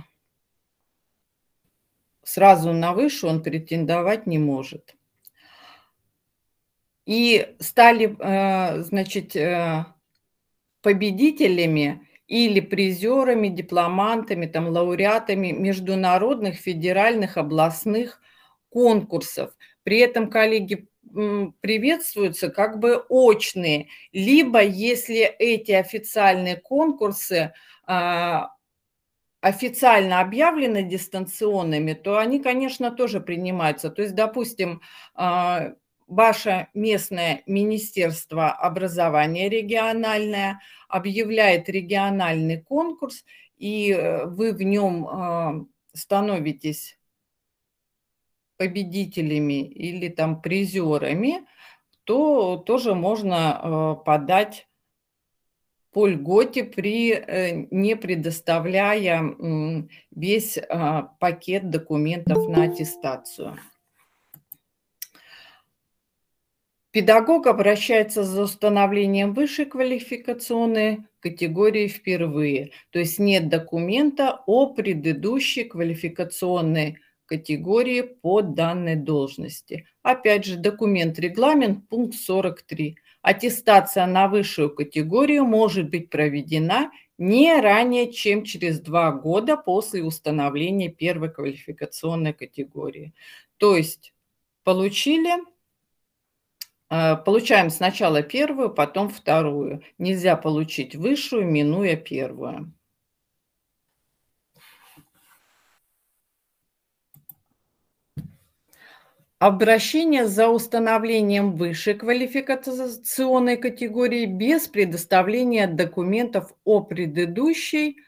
сразу 2.23 2.73
на 2.73 2.93
выше 2.93 3.27
он 3.27 3.43
претендовать 3.43 4.27
не 4.27 4.39
может. 4.39 4.97
И 7.07 7.55
стали, 7.61 8.17
э, 8.19 8.83
значит, 8.83 9.37
э, 9.37 9.87
победителями 10.83 12.06
или 12.27 12.61
призерами, 12.61 13.49
дипломантами, 13.49 14.47
там, 14.47 14.69
лауреатами 14.69 15.53
международных, 15.53 16.57
федеральных, 16.57 17.37
областных 17.37 18.21
конкурсов. 18.69 19.53
При 19.85 19.99
этом, 19.99 20.29
коллеги, 20.29 20.89
приветствуются 21.61 22.51
как 22.51 22.79
бы 22.79 22.97
очные, 23.09 23.89
либо 24.13 24.63
если 24.63 25.23
эти 25.23 25.73
официальные 25.73 26.57
конкурсы 26.57 27.53
а, 27.87 28.51
официально 29.41 30.21
объявлены 30.21 30.83
дистанционными, 30.83 31.93
то 31.93 32.19
они, 32.19 32.41
конечно, 32.43 32.91
тоже 32.91 33.21
принимаются. 33.21 33.91
То 33.91 34.03
есть, 34.03 34.15
допустим, 34.15 34.83
а, 35.15 35.75
ваше 36.07 36.69
местное 36.75 37.43
министерство 37.47 38.51
образования 38.51 39.49
региональное 39.49 40.61
объявляет 40.89 41.69
региональный 41.69 42.61
конкурс, 42.63 43.25
и 43.57 43.91
э, 43.93 44.27
вы 44.27 44.53
в 44.53 44.63
нем 44.63 45.07
а, 45.09 45.65
становитесь 45.93 46.99
победителями 48.57 49.67
или 49.67 50.09
там 50.09 50.41
призерами, 50.41 51.47
то 52.05 52.57
тоже 52.59 52.95
можно 52.95 53.59
а, 53.59 53.95
подать 53.97 54.69
по 55.91 56.07
льготе, 56.07 56.63
при, 56.63 57.13
э, 57.13 57.67
не 57.71 57.97
предоставляя 57.97 59.35
весь 60.11 60.59
пакет 61.19 61.71
документов 61.71 62.47
на 62.49 62.65
аттестацию. 62.65 63.59
Педагог 66.97 67.47
обращается 67.47 68.25
за 68.25 68.45
установлением 68.45 69.35
высшей 69.35 69.67
квалификационной 69.67 71.01
категории 71.21 71.89
впервые, 71.89 72.71
то 72.89 72.99
есть 72.99 73.19
нет 73.19 73.51
документа 73.51 74.41
о 74.47 74.73
предыдущей 74.73 75.65
квалификационной 75.65 76.97
категории 77.27 78.01
по 78.01 78.41
данной 78.41 78.97
должности. 78.97 79.87
Опять 80.01 80.47
же, 80.47 80.57
документ-регламент, 80.57 81.87
пункт 81.87 82.15
43. 82.15 82.97
Аттестация 83.21 84.07
на 84.07 84.27
высшую 84.29 84.75
категорию 84.75 85.45
может 85.45 85.91
быть 85.91 86.09
проведена 86.09 86.91
не 87.19 87.61
ранее, 87.61 88.11
чем 88.11 88.43
через 88.43 88.81
два 88.81 89.13
года 89.13 89.59
после 89.59 90.03
установления 90.03 90.89
первой 90.89 91.31
квалификационной 91.31 92.33
категории. 92.33 93.13
То 93.59 93.77
есть 93.77 94.15
получили 94.65 95.35
получаем 96.89 97.71
сначала 97.71 98.23
первую, 98.23 98.71
потом 98.71 99.09
вторую. 99.09 99.83
Нельзя 99.99 100.37
получить 100.37 100.95
высшую, 100.95 101.47
минуя 101.47 101.97
первую. 101.97 102.73
Обращение 109.39 110.27
за 110.27 110.49
установлением 110.49 111.57
высшей 111.57 111.93
квалификационной 111.93 113.59
категории 113.59 114.25
без 114.25 114.67
предоставления 114.67 115.67
документов 115.67 116.55
о 116.65 116.81
предыдущей 116.81 117.99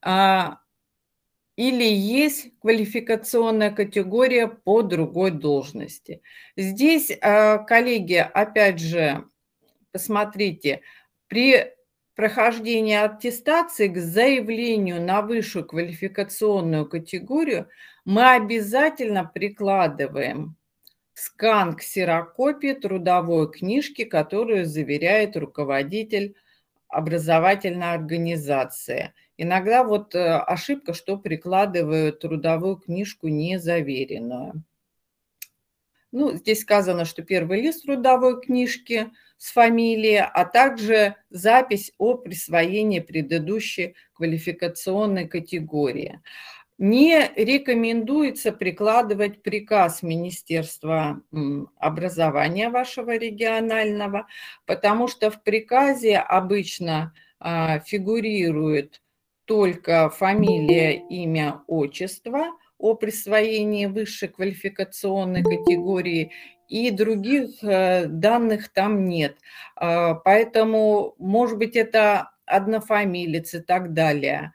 а, 0.00 0.61
или 1.56 1.84
есть 1.84 2.58
квалификационная 2.60 3.70
категория 3.70 4.48
по 4.48 4.82
другой 4.82 5.30
должности. 5.30 6.22
Здесь, 6.56 7.12
а, 7.20 7.58
коллеги, 7.58 8.14
опять 8.14 8.78
же, 8.78 9.24
посмотрите, 9.92 10.80
при 11.28 11.72
прохождении 12.14 12.96
аттестации 12.96 13.88
к 13.88 13.98
заявлению 13.98 15.00
на 15.02 15.22
высшую 15.22 15.66
квалификационную 15.66 16.86
категорию 16.86 17.68
мы 18.04 18.32
обязательно 18.34 19.24
прикладываем 19.24 20.56
скан 21.14 21.74
ксерокопии 21.74 22.72
трудовой 22.72 23.50
книжки, 23.50 24.04
которую 24.04 24.66
заверяет 24.66 25.36
руководитель 25.36 26.34
образовательной 26.88 27.92
организации. 27.92 29.12
Иногда 29.42 29.82
вот 29.82 30.14
э, 30.14 30.36
ошибка, 30.38 30.94
что 30.94 31.16
прикладывают 31.18 32.20
трудовую 32.20 32.76
книжку 32.76 33.26
незаверенную. 33.26 34.62
Ну, 36.12 36.36
здесь 36.36 36.60
сказано, 36.60 37.04
что 37.04 37.22
первый 37.22 37.60
лист 37.60 37.82
трудовой 37.82 38.40
книжки 38.40 39.10
с 39.38 39.50
фамилией, 39.50 40.22
а 40.32 40.44
также 40.44 41.16
запись 41.30 41.90
о 41.98 42.14
присвоении 42.14 43.00
предыдущей 43.00 43.96
квалификационной 44.12 45.26
категории 45.26 46.20
не 46.78 47.30
рекомендуется 47.36 48.52
прикладывать 48.52 49.42
приказ 49.42 50.02
Министерства 50.02 51.20
образования 51.78 52.70
вашего 52.70 53.16
регионального, 53.16 54.28
потому 54.66 55.08
что 55.08 55.32
в 55.32 55.42
приказе 55.42 56.16
обычно 56.16 57.12
а, 57.38 57.80
фигурирует 57.80 59.01
только 59.52 60.08
фамилия, 60.08 60.94
имя, 61.10 61.60
отчество 61.66 62.46
о 62.78 62.94
присвоении 62.94 63.84
высшей 63.84 64.28
квалификационной 64.28 65.42
категории, 65.42 66.32
и 66.68 66.90
других 66.90 67.62
э, 67.62 68.06
данных 68.06 68.72
там 68.72 69.04
нет. 69.04 69.36
А, 69.76 70.14
поэтому, 70.14 71.14
может 71.18 71.58
быть, 71.58 71.76
это 71.76 72.30
однофамилец 72.46 73.52
и 73.52 73.60
так 73.60 73.92
далее. 73.92 74.54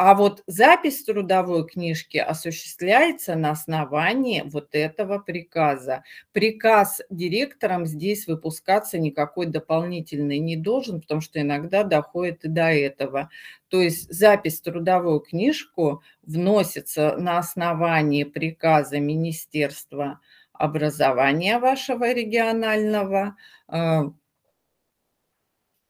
А, 0.00 0.14
вот 0.14 0.44
запись 0.46 1.02
трудовой 1.02 1.66
книжки 1.66 2.18
осуществляется 2.18 3.34
на 3.34 3.50
основании 3.50 4.44
вот 4.46 4.68
этого 4.76 5.18
приказа. 5.18 6.04
Приказ 6.30 7.00
директором 7.10 7.84
здесь 7.84 8.28
выпускаться 8.28 8.96
никакой 8.96 9.46
дополнительный 9.46 10.38
не 10.38 10.54
должен, 10.56 11.00
потому 11.00 11.20
что 11.20 11.40
иногда 11.40 11.82
доходит 11.82 12.44
и 12.44 12.48
до 12.48 12.70
этого. 12.70 13.28
То 13.70 13.80
есть 13.80 14.08
запись 14.12 14.60
трудовую 14.60 15.18
книжку 15.18 16.04
вносится 16.22 17.16
на 17.18 17.38
основании 17.38 18.22
приказа 18.22 19.00
Министерства 19.00 20.20
образования 20.52 21.58
вашего 21.58 22.12
регионального, 22.12 23.34
э, 23.66 24.02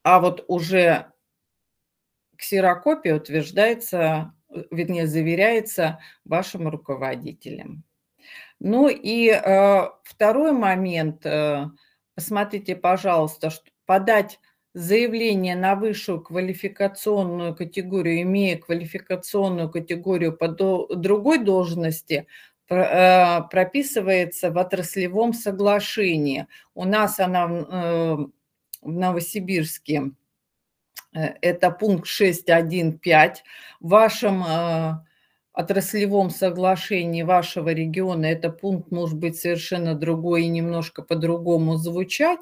а 0.03 0.21
вот 0.21 0.47
уже 0.49 1.13
ксерокопия 2.39 3.17
утверждается, 3.17 4.33
э, 4.49 4.65
вернее, 4.71 5.07
заверяется 5.07 5.99
вашим 6.25 6.69
руководителем. 6.69 7.85
Ну 8.61 8.89
и 8.89 9.29
э, 9.29 9.89
второй 10.05 10.53
момент, 10.53 11.27
э, 11.27 11.67
посмотрите, 12.15 12.77
пожалуйста, 12.77 13.51
что 13.51 13.65
подать 13.87 14.41
заявление 14.75 15.57
на 15.57 15.75
высшую 15.75 16.21
квалификационную 16.21 17.55
категорию, 17.55 18.23
имея 18.23 18.59
квалификационную 18.59 19.71
категорию 19.71 20.37
по 20.37 20.49
до, 20.49 20.87
другой 20.95 21.39
должности, 21.39 22.27
э, 22.69 23.43
прописывается 23.51 24.51
в 24.51 24.59
отраслевом 24.59 25.33
соглашении. 25.33 26.47
У 26.75 26.85
нас 26.85 27.19
она 27.19 27.49
э, 27.49 28.17
в 28.83 28.93
Новосибирске 28.93 30.13
это 31.13 31.71
пункт 31.71 32.07
6.1.5. 32.07 33.35
В 33.81 33.89
вашем 33.89 34.45
э, 34.45 34.93
отраслевом 35.59 36.31
соглашении 36.31 37.25
вашего 37.25 37.71
региона 37.71 38.27
это 38.27 38.49
пункт 38.49 38.93
может 38.93 39.19
быть 39.19 39.41
совершенно 39.41 39.97
другой 39.97 40.45
и 40.45 40.49
немножко 40.49 41.03
по-другому 41.03 41.75
звучать, 41.75 42.39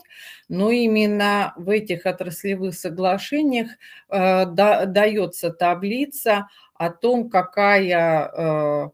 но 0.50 0.70
именно 0.70 1.54
в 1.56 1.70
этих 1.70 2.04
отраслевых 2.04 2.74
соглашениях 2.74 3.70
э, 4.10 4.44
да, 4.44 4.84
дается 4.84 5.48
таблица 5.48 6.48
о 6.74 6.90
том, 6.90 7.30
какая 7.30 8.28
э, 8.28 8.90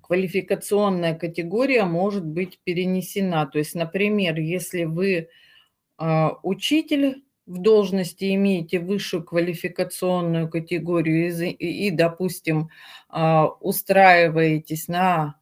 квалификационная 0.00 1.16
категория 1.16 1.86
может 1.86 2.24
быть 2.24 2.60
перенесена. 2.62 3.46
То 3.46 3.58
есть, 3.58 3.74
например, 3.74 4.38
если 4.38 4.84
вы 4.84 5.28
э, 5.98 6.28
учитель 6.44 7.23
в 7.46 7.58
должности 7.58 8.34
имеете 8.34 8.78
высшую 8.80 9.24
квалификационную 9.24 10.48
категорию 10.48 11.30
и, 11.30 11.86
и 11.86 11.90
допустим, 11.90 12.68
а, 13.08 13.48
устраиваетесь 13.60 14.88
на 14.88 15.36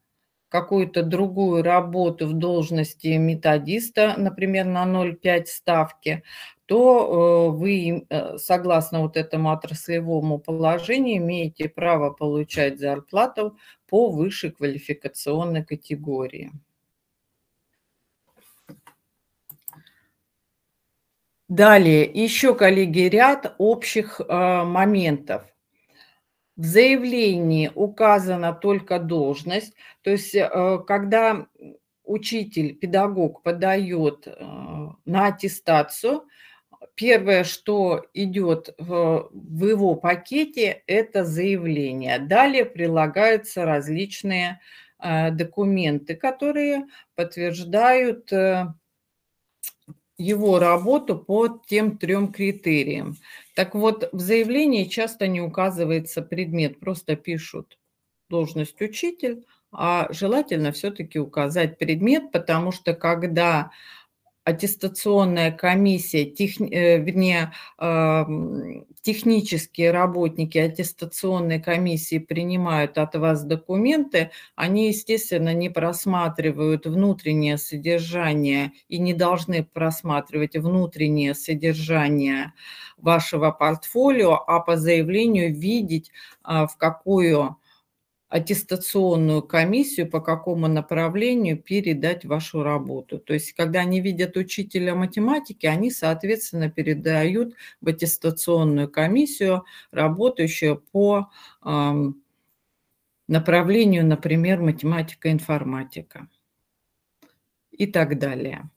какую-то 0.52 1.02
другую 1.02 1.62
работу 1.62 2.26
в 2.26 2.34
должности 2.34 3.16
методиста, 3.16 4.14
например, 4.18 4.66
на 4.66 4.84
0,5 4.84 5.46
ставки, 5.46 6.22
то 6.66 7.48
э, 7.50 7.56
вы, 7.56 8.04
э, 8.08 8.36
согласно 8.36 9.00
вот 9.00 9.16
этому 9.16 9.50
отраслевому 9.50 10.38
положению, 10.38 11.16
имеете 11.16 11.70
право 11.70 12.10
получать 12.10 12.78
зарплату 12.78 13.56
по 13.88 14.10
высшей 14.10 14.50
квалификационной 14.50 15.64
категории. 15.64 16.52
Далее, 21.52 22.04
еще, 22.04 22.54
коллеги, 22.54 23.00
ряд 23.00 23.54
общих 23.58 24.22
э, 24.22 24.64
моментов. 24.64 25.42
В 26.56 26.64
заявлении 26.64 27.70
указана 27.74 28.54
только 28.54 28.98
должность, 28.98 29.74
то 30.00 30.08
есть 30.08 30.34
э, 30.34 30.48
когда 30.86 31.46
учитель, 32.04 32.74
педагог 32.74 33.42
подает 33.42 34.26
э, 34.26 34.32
на 35.04 35.26
аттестацию, 35.26 36.22
первое, 36.94 37.44
что 37.44 38.06
идет 38.14 38.74
в, 38.78 39.28
в 39.30 39.66
его 39.66 39.94
пакете, 39.94 40.82
это 40.86 41.22
заявление. 41.22 42.18
Далее 42.18 42.64
прилагаются 42.64 43.66
различные 43.66 44.58
э, 44.98 45.30
документы, 45.32 46.16
которые 46.16 46.86
подтверждают 47.14 48.32
э, 48.32 48.72
его 50.18 50.58
работу 50.58 51.16
по 51.18 51.48
тем 51.48 51.98
трем 51.98 52.32
критериям. 52.32 53.16
Так 53.54 53.74
вот, 53.74 54.08
в 54.12 54.20
заявлении 54.20 54.84
часто 54.84 55.26
не 55.26 55.40
указывается 55.40 56.22
предмет, 56.22 56.80
просто 56.80 57.16
пишут 57.16 57.78
должность 58.28 58.80
учитель, 58.80 59.44
а 59.72 60.08
желательно 60.12 60.72
все-таки 60.72 61.18
указать 61.18 61.78
предмет, 61.78 62.30
потому 62.32 62.72
что 62.72 62.94
когда 62.94 63.70
аттестационная 64.44 65.52
комиссия, 65.52 66.24
тех, 66.24 66.60
э, 66.60 66.98
вернее, 66.98 67.52
технические 69.02 69.90
работники 69.90 70.58
аттестационной 70.58 71.60
комиссии 71.60 72.18
принимают 72.18 72.98
от 72.98 73.14
вас 73.16 73.44
документы, 73.44 74.30
они, 74.54 74.88
естественно, 74.88 75.52
не 75.52 75.68
просматривают 75.68 76.86
внутреннее 76.86 77.58
содержание 77.58 78.72
и 78.88 78.98
не 78.98 79.12
должны 79.12 79.64
просматривать 79.64 80.56
внутреннее 80.56 81.34
содержание 81.34 82.52
вашего 82.96 83.50
портфолио, 83.50 84.34
а 84.46 84.60
по 84.60 84.76
заявлению 84.76 85.52
видеть, 85.54 86.10
а, 86.44 86.66
в 86.66 86.76
какую 86.76 87.56
аттестационную 88.32 89.42
комиссию, 89.42 90.08
по 90.10 90.20
какому 90.20 90.66
направлению 90.66 91.58
передать 91.58 92.24
вашу 92.24 92.62
работу. 92.62 93.18
То 93.18 93.34
есть, 93.34 93.52
когда 93.52 93.80
они 93.80 94.00
видят 94.00 94.38
учителя 94.38 94.94
математики, 94.94 95.66
они, 95.66 95.90
соответственно, 95.90 96.70
передают 96.70 97.54
в 97.82 97.88
аттестационную 97.88 98.88
комиссию, 98.88 99.64
работающую 99.90 100.82
по 100.92 101.30
э, 101.62 101.92
направлению, 103.28 104.06
например, 104.06 104.62
математика-информатика. 104.62 106.28
и 107.70 107.86
так 107.86 108.18
далее. 108.18 108.70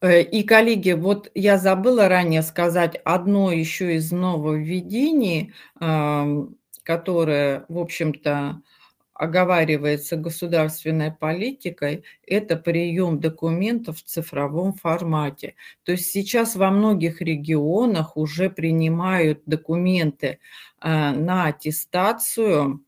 Э, 0.00 0.22
и, 0.22 0.42
коллеги, 0.42 0.92
вот 0.92 1.30
я 1.34 1.58
забыла 1.58 2.08
ранее 2.08 2.42
сказать 2.42 3.00
одно 3.04 3.52
еще 3.52 3.96
из 3.96 4.10
нововведений, 4.12 5.52
которое, 6.90 7.66
в 7.68 7.78
общем-то, 7.78 8.62
оговаривается 9.14 10.16
государственной 10.16 11.12
политикой, 11.12 12.02
это 12.26 12.56
прием 12.56 13.20
документов 13.20 13.98
в 13.98 14.02
цифровом 14.02 14.72
формате. 14.72 15.54
То 15.84 15.92
есть 15.92 16.10
сейчас 16.10 16.56
во 16.56 16.72
многих 16.72 17.20
регионах 17.20 18.16
уже 18.16 18.50
принимают 18.50 19.42
документы 19.46 20.40
э, 20.80 21.12
на 21.12 21.46
аттестацию 21.46 22.84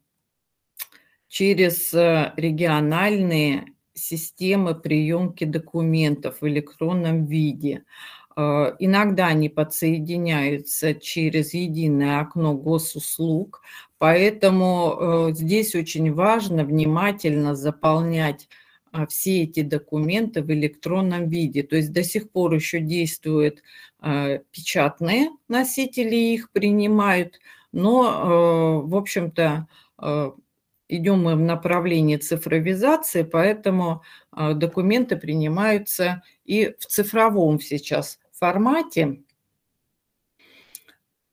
через 1.28 1.94
э, 1.94 2.32
региональные 2.36 3.66
системы 3.94 4.74
приемки 4.74 5.44
документов 5.44 6.38
в 6.40 6.48
электронном 6.48 7.26
виде. 7.26 7.84
Э, 8.36 8.74
иногда 8.78 9.26
они 9.26 9.48
подсоединяются 9.48 10.94
через 10.94 11.54
единое 11.54 12.20
окно 12.20 12.54
госуслуг, 12.54 13.62
поэтому 13.98 14.96
э, 15.30 15.32
здесь 15.34 15.74
очень 15.74 16.12
важно 16.12 16.64
внимательно 16.64 17.54
заполнять 17.54 18.48
а, 18.92 19.06
все 19.06 19.42
эти 19.44 19.62
документы 19.62 20.42
в 20.42 20.50
электронном 20.50 21.28
виде. 21.28 21.62
То 21.62 21.76
есть 21.76 21.92
до 21.92 22.02
сих 22.02 22.30
пор 22.30 22.54
еще 22.54 22.80
действуют 22.80 23.62
э, 24.02 24.40
печатные 24.50 25.30
носители, 25.48 26.16
их 26.16 26.50
принимают, 26.52 27.40
но, 27.72 28.82
в 28.84 28.94
общем-то, 28.96 29.66
идем 30.96 31.22
мы 31.22 31.36
в 31.36 31.40
направлении 31.40 32.16
цифровизации, 32.16 33.22
поэтому 33.22 34.02
документы 34.32 35.16
принимаются 35.16 36.22
и 36.44 36.74
в 36.78 36.86
цифровом 36.86 37.60
сейчас 37.60 38.18
формате 38.32 39.22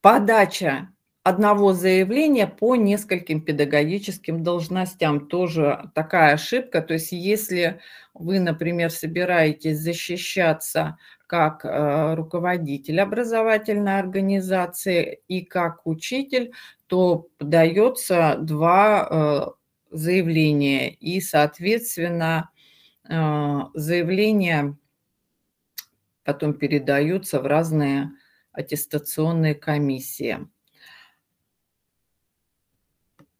подача 0.02 0.90
одного 1.24 1.74
заявления 1.74 2.48
по 2.48 2.76
нескольким 2.76 3.42
педагогическим 3.42 4.44
должностям. 4.44 5.28
Тоже 5.28 5.92
такая 5.94 6.36
ошибка. 6.36 6.82
То 6.82 6.94
есть 6.94 7.12
если 7.12 7.82
вы, 8.14 8.40
например, 8.40 8.90
собираетесь 8.90 9.80
защищаться 9.80 10.98
как 11.30 11.64
э, 11.64 12.16
руководитель 12.16 13.00
образовательной 13.00 14.00
организации 14.00 15.22
и 15.28 15.42
как 15.46 15.86
учитель, 15.86 16.54
то 16.88 17.28
подается 17.38 18.36
два 18.42 19.56
э, 19.92 19.96
заявления. 19.96 20.90
И, 20.90 21.22
соответственно, 21.22 22.50
э, 23.08 23.60
заявление 23.76 24.76
потом 26.24 26.56
передаются 26.56 27.40
в 27.40 27.46
разные 27.46 28.10
аттестационные 28.52 29.54
комиссии. 29.54 30.48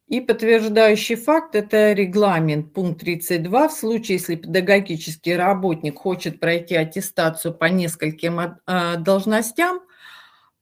И 0.10 0.22
подтверждающий 0.22 1.16
факт– 1.16 1.54
это 1.56 1.94
регламент, 1.94 2.74
пункт 2.74 3.02
32. 3.02 3.68
В 3.68 3.72
случае, 3.72 4.18
если 4.18 4.36
педагогический 4.36 5.36
работник 5.36 6.00
хочет 6.00 6.40
пройти 6.40 6.76
аттестацию 6.76 7.54
по 7.54 7.66
нескольким 7.66 8.40
э, 8.40 8.98
должностям, 8.98 9.82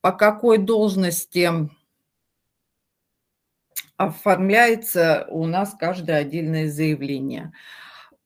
по 0.02 0.12
какой 0.12 0.58
должности 0.58 1.50
оформляется 3.96 5.26
у 5.30 5.46
нас 5.46 5.74
каждое 5.80 6.18
отдельное 6.18 6.70
заявление– 6.70 7.54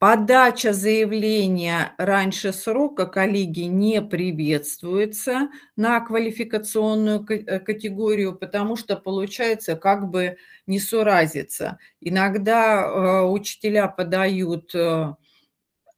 Подача 0.02 0.74
заявления 0.74 1.94
раньше 2.00 2.54
срока, 2.54 3.06
коллеги, 3.06 3.66
не 3.66 4.02
приветствуется 4.02 5.50
на 5.76 6.00
квалификационную 6.00 7.24
э, 7.30 7.60
категорию, 7.60 8.36
потому 8.36 8.76
что 8.78 8.96
получается 8.96 9.76
как 9.76 10.10
бы 10.10 10.38
несуразица. 10.66 11.78
Иногда 12.00 12.82
э, 12.82 13.22
учителя 13.28 13.88
подают 13.88 14.74
э, 14.74 15.14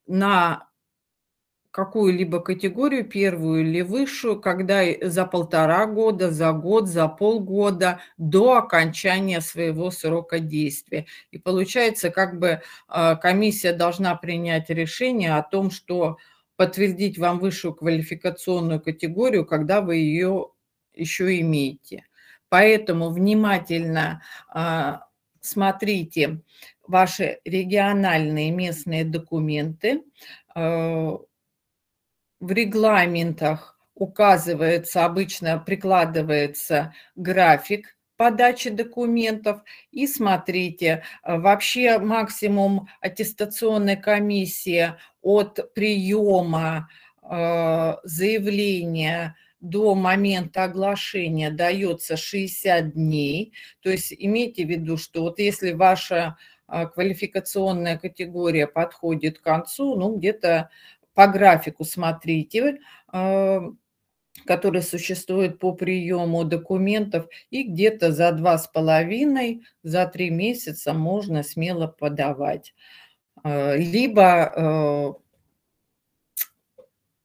на 0.06 0.68
какую-либо 1.74 2.38
категорию, 2.38 3.04
первую 3.04 3.62
или 3.62 3.80
высшую, 3.80 4.40
когда 4.40 4.84
за 5.02 5.26
полтора 5.26 5.86
года, 5.86 6.30
за 6.30 6.52
год, 6.52 6.86
за 6.86 7.08
полгода 7.08 7.98
до 8.16 8.58
окончания 8.58 9.40
своего 9.40 9.90
срока 9.90 10.38
действия. 10.38 11.06
И 11.32 11.38
получается, 11.38 12.10
как 12.10 12.38
бы 12.38 12.62
а, 12.86 13.16
комиссия 13.16 13.72
должна 13.72 14.14
принять 14.14 14.70
решение 14.70 15.34
о 15.34 15.42
том, 15.42 15.72
что 15.72 16.18
подтвердить 16.54 17.18
вам 17.18 17.40
высшую 17.40 17.74
квалификационную 17.74 18.80
категорию, 18.80 19.44
когда 19.44 19.80
вы 19.80 19.96
ее 19.96 20.50
еще 20.94 21.40
имеете. 21.40 22.04
Поэтому 22.50 23.10
внимательно 23.10 24.22
а, 24.48 25.08
смотрите 25.40 26.40
ваши 26.86 27.40
региональные 27.44 28.52
местные 28.52 29.04
документы, 29.04 30.04
а, 30.54 31.18
в 32.40 32.50
регламентах 32.52 33.78
указывается, 33.94 35.04
обычно 35.04 35.58
прикладывается 35.58 36.94
график 37.14 37.94
подачи 38.16 38.70
документов. 38.70 39.60
И 39.90 40.06
смотрите, 40.06 41.04
вообще 41.24 41.98
максимум 41.98 42.88
аттестационной 43.00 43.96
комиссии 43.96 44.94
от 45.22 45.74
приема 45.74 46.88
э, 47.22 47.94
заявления 48.04 49.36
до 49.60 49.94
момента 49.94 50.64
оглашения 50.64 51.50
дается 51.50 52.16
60 52.16 52.92
дней. 52.92 53.54
То 53.80 53.90
есть 53.90 54.14
имейте 54.16 54.66
в 54.66 54.68
виду, 54.68 54.98
что 54.98 55.22
вот 55.22 55.38
если 55.38 55.72
ваша 55.72 56.36
э, 56.68 56.86
квалификационная 56.86 57.96
категория 57.96 58.66
подходит 58.66 59.38
к 59.38 59.42
концу, 59.42 59.96
ну 59.96 60.16
где-то 60.16 60.68
по 61.14 61.26
графику 61.26 61.84
смотрите, 61.84 62.80
а, 63.08 63.62
который 64.46 64.82
существует 64.82 65.58
по 65.58 65.72
приему 65.72 66.44
документов, 66.44 67.26
и 67.50 67.62
где-то 67.62 68.12
за 68.12 68.32
два 68.32 68.58
с 68.58 68.66
половиной, 68.66 69.62
за 69.82 70.06
три 70.06 70.30
месяца 70.30 70.92
можно 70.92 71.42
смело 71.42 71.86
подавать. 71.86 72.74
А, 73.42 73.76
либо 73.76 74.44
а, 74.44 75.14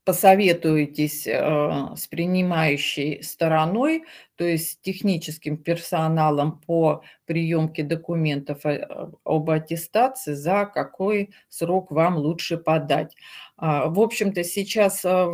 посоветуетесь 0.06 1.28
с 1.28 2.08
принимающей 2.08 3.22
стороной, 3.22 4.06
то 4.40 4.46
есть 4.46 4.80
техническим 4.82 5.58
персоналом 5.58 6.62
по 6.66 7.04
приемке 7.26 7.84
документов 7.84 8.62
об 9.26 9.50
аттестации, 9.50 10.32
за 10.32 10.66
какой 10.66 11.32
срок 11.50 11.92
вам 11.92 12.16
лучше 12.16 12.58
подать. 12.58 13.18
А, 13.58 13.90
в 13.90 14.00
общем-то, 14.00 14.46
сейчас 14.46 15.04
а, 15.04 15.28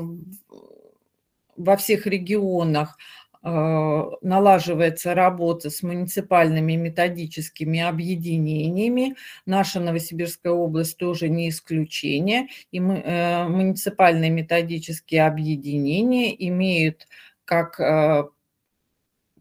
во 1.56 1.78
всех 1.78 2.08
регионах 2.08 2.98
а, 3.44 4.10
налаживается 4.24 5.14
работа 5.14 5.70
с 5.70 5.84
муниципальными 5.84 6.74
методическими 6.74 7.82
объединениями. 7.82 9.18
Наша 9.46 9.80
Новосибирская 9.82 10.52
область 10.52 10.98
тоже 10.98 11.30
не 11.30 11.50
исключение. 11.50 12.48
И 12.72 12.80
э, 12.80 13.48
муниципальные 13.48 14.32
методические 14.32 15.28
объединения 15.28 16.36
имеют 16.48 17.06
как 17.46 17.80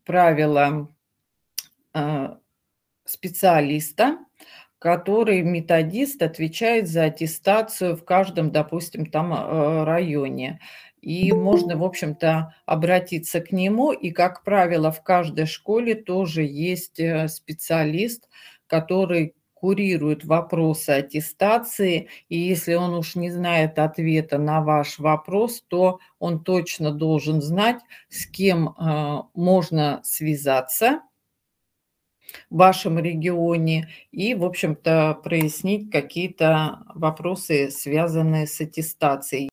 правило 0.05 0.89
специалиста, 3.05 4.19
который 4.79 5.43
методист 5.43 6.23
отвечает 6.23 6.89
за 6.89 7.05
аттестацию 7.05 7.97
в 7.97 8.05
каждом, 8.05 8.51
допустим, 8.51 9.07
там 9.07 9.33
э, 9.33 9.85
районе. 9.85 10.61
И 11.01 11.33
можно, 11.33 11.77
в 11.77 11.85
общем-то, 11.85 12.55
обратиться 12.67 13.41
к 13.41 13.53
нему. 13.53 13.93
И, 13.93 14.11
как 14.11 14.43
правило, 14.43 14.91
в 14.91 15.03
каждой 15.03 15.47
школе 15.47 15.95
тоже 15.95 16.43
есть 16.43 16.99
э, 16.99 17.29
специалист, 17.29 18.29
который 18.67 19.35
курирует 19.65 20.27
вопросы 20.27 20.91
аттестации, 20.91 22.09
и 22.29 22.37
если 22.37 22.75
он 22.75 22.93
уж 22.93 23.15
не 23.15 23.31
знает 23.31 23.79
ответа 23.79 24.37
на 24.37 24.61
ваш 24.61 24.99
вопрос, 24.99 25.65
то 25.69 26.01
он 26.19 26.45
точно 26.45 26.91
должен 26.91 27.41
знать, 27.41 27.79
с 28.11 28.27
кем 28.27 28.69
э, 28.69 29.23
можно 29.33 30.03
связаться, 30.05 31.01
в 32.51 32.59
вашем 32.59 32.99
регионе 32.99 33.89
и, 34.13 34.35
в 34.35 34.45
общем-то, 34.45 35.19
прояснить 35.25 35.91
какие-то 35.91 36.81
вопросы, 36.95 37.71
связанные 37.71 38.47
с 38.47 38.61
аттестацией. 38.61 39.49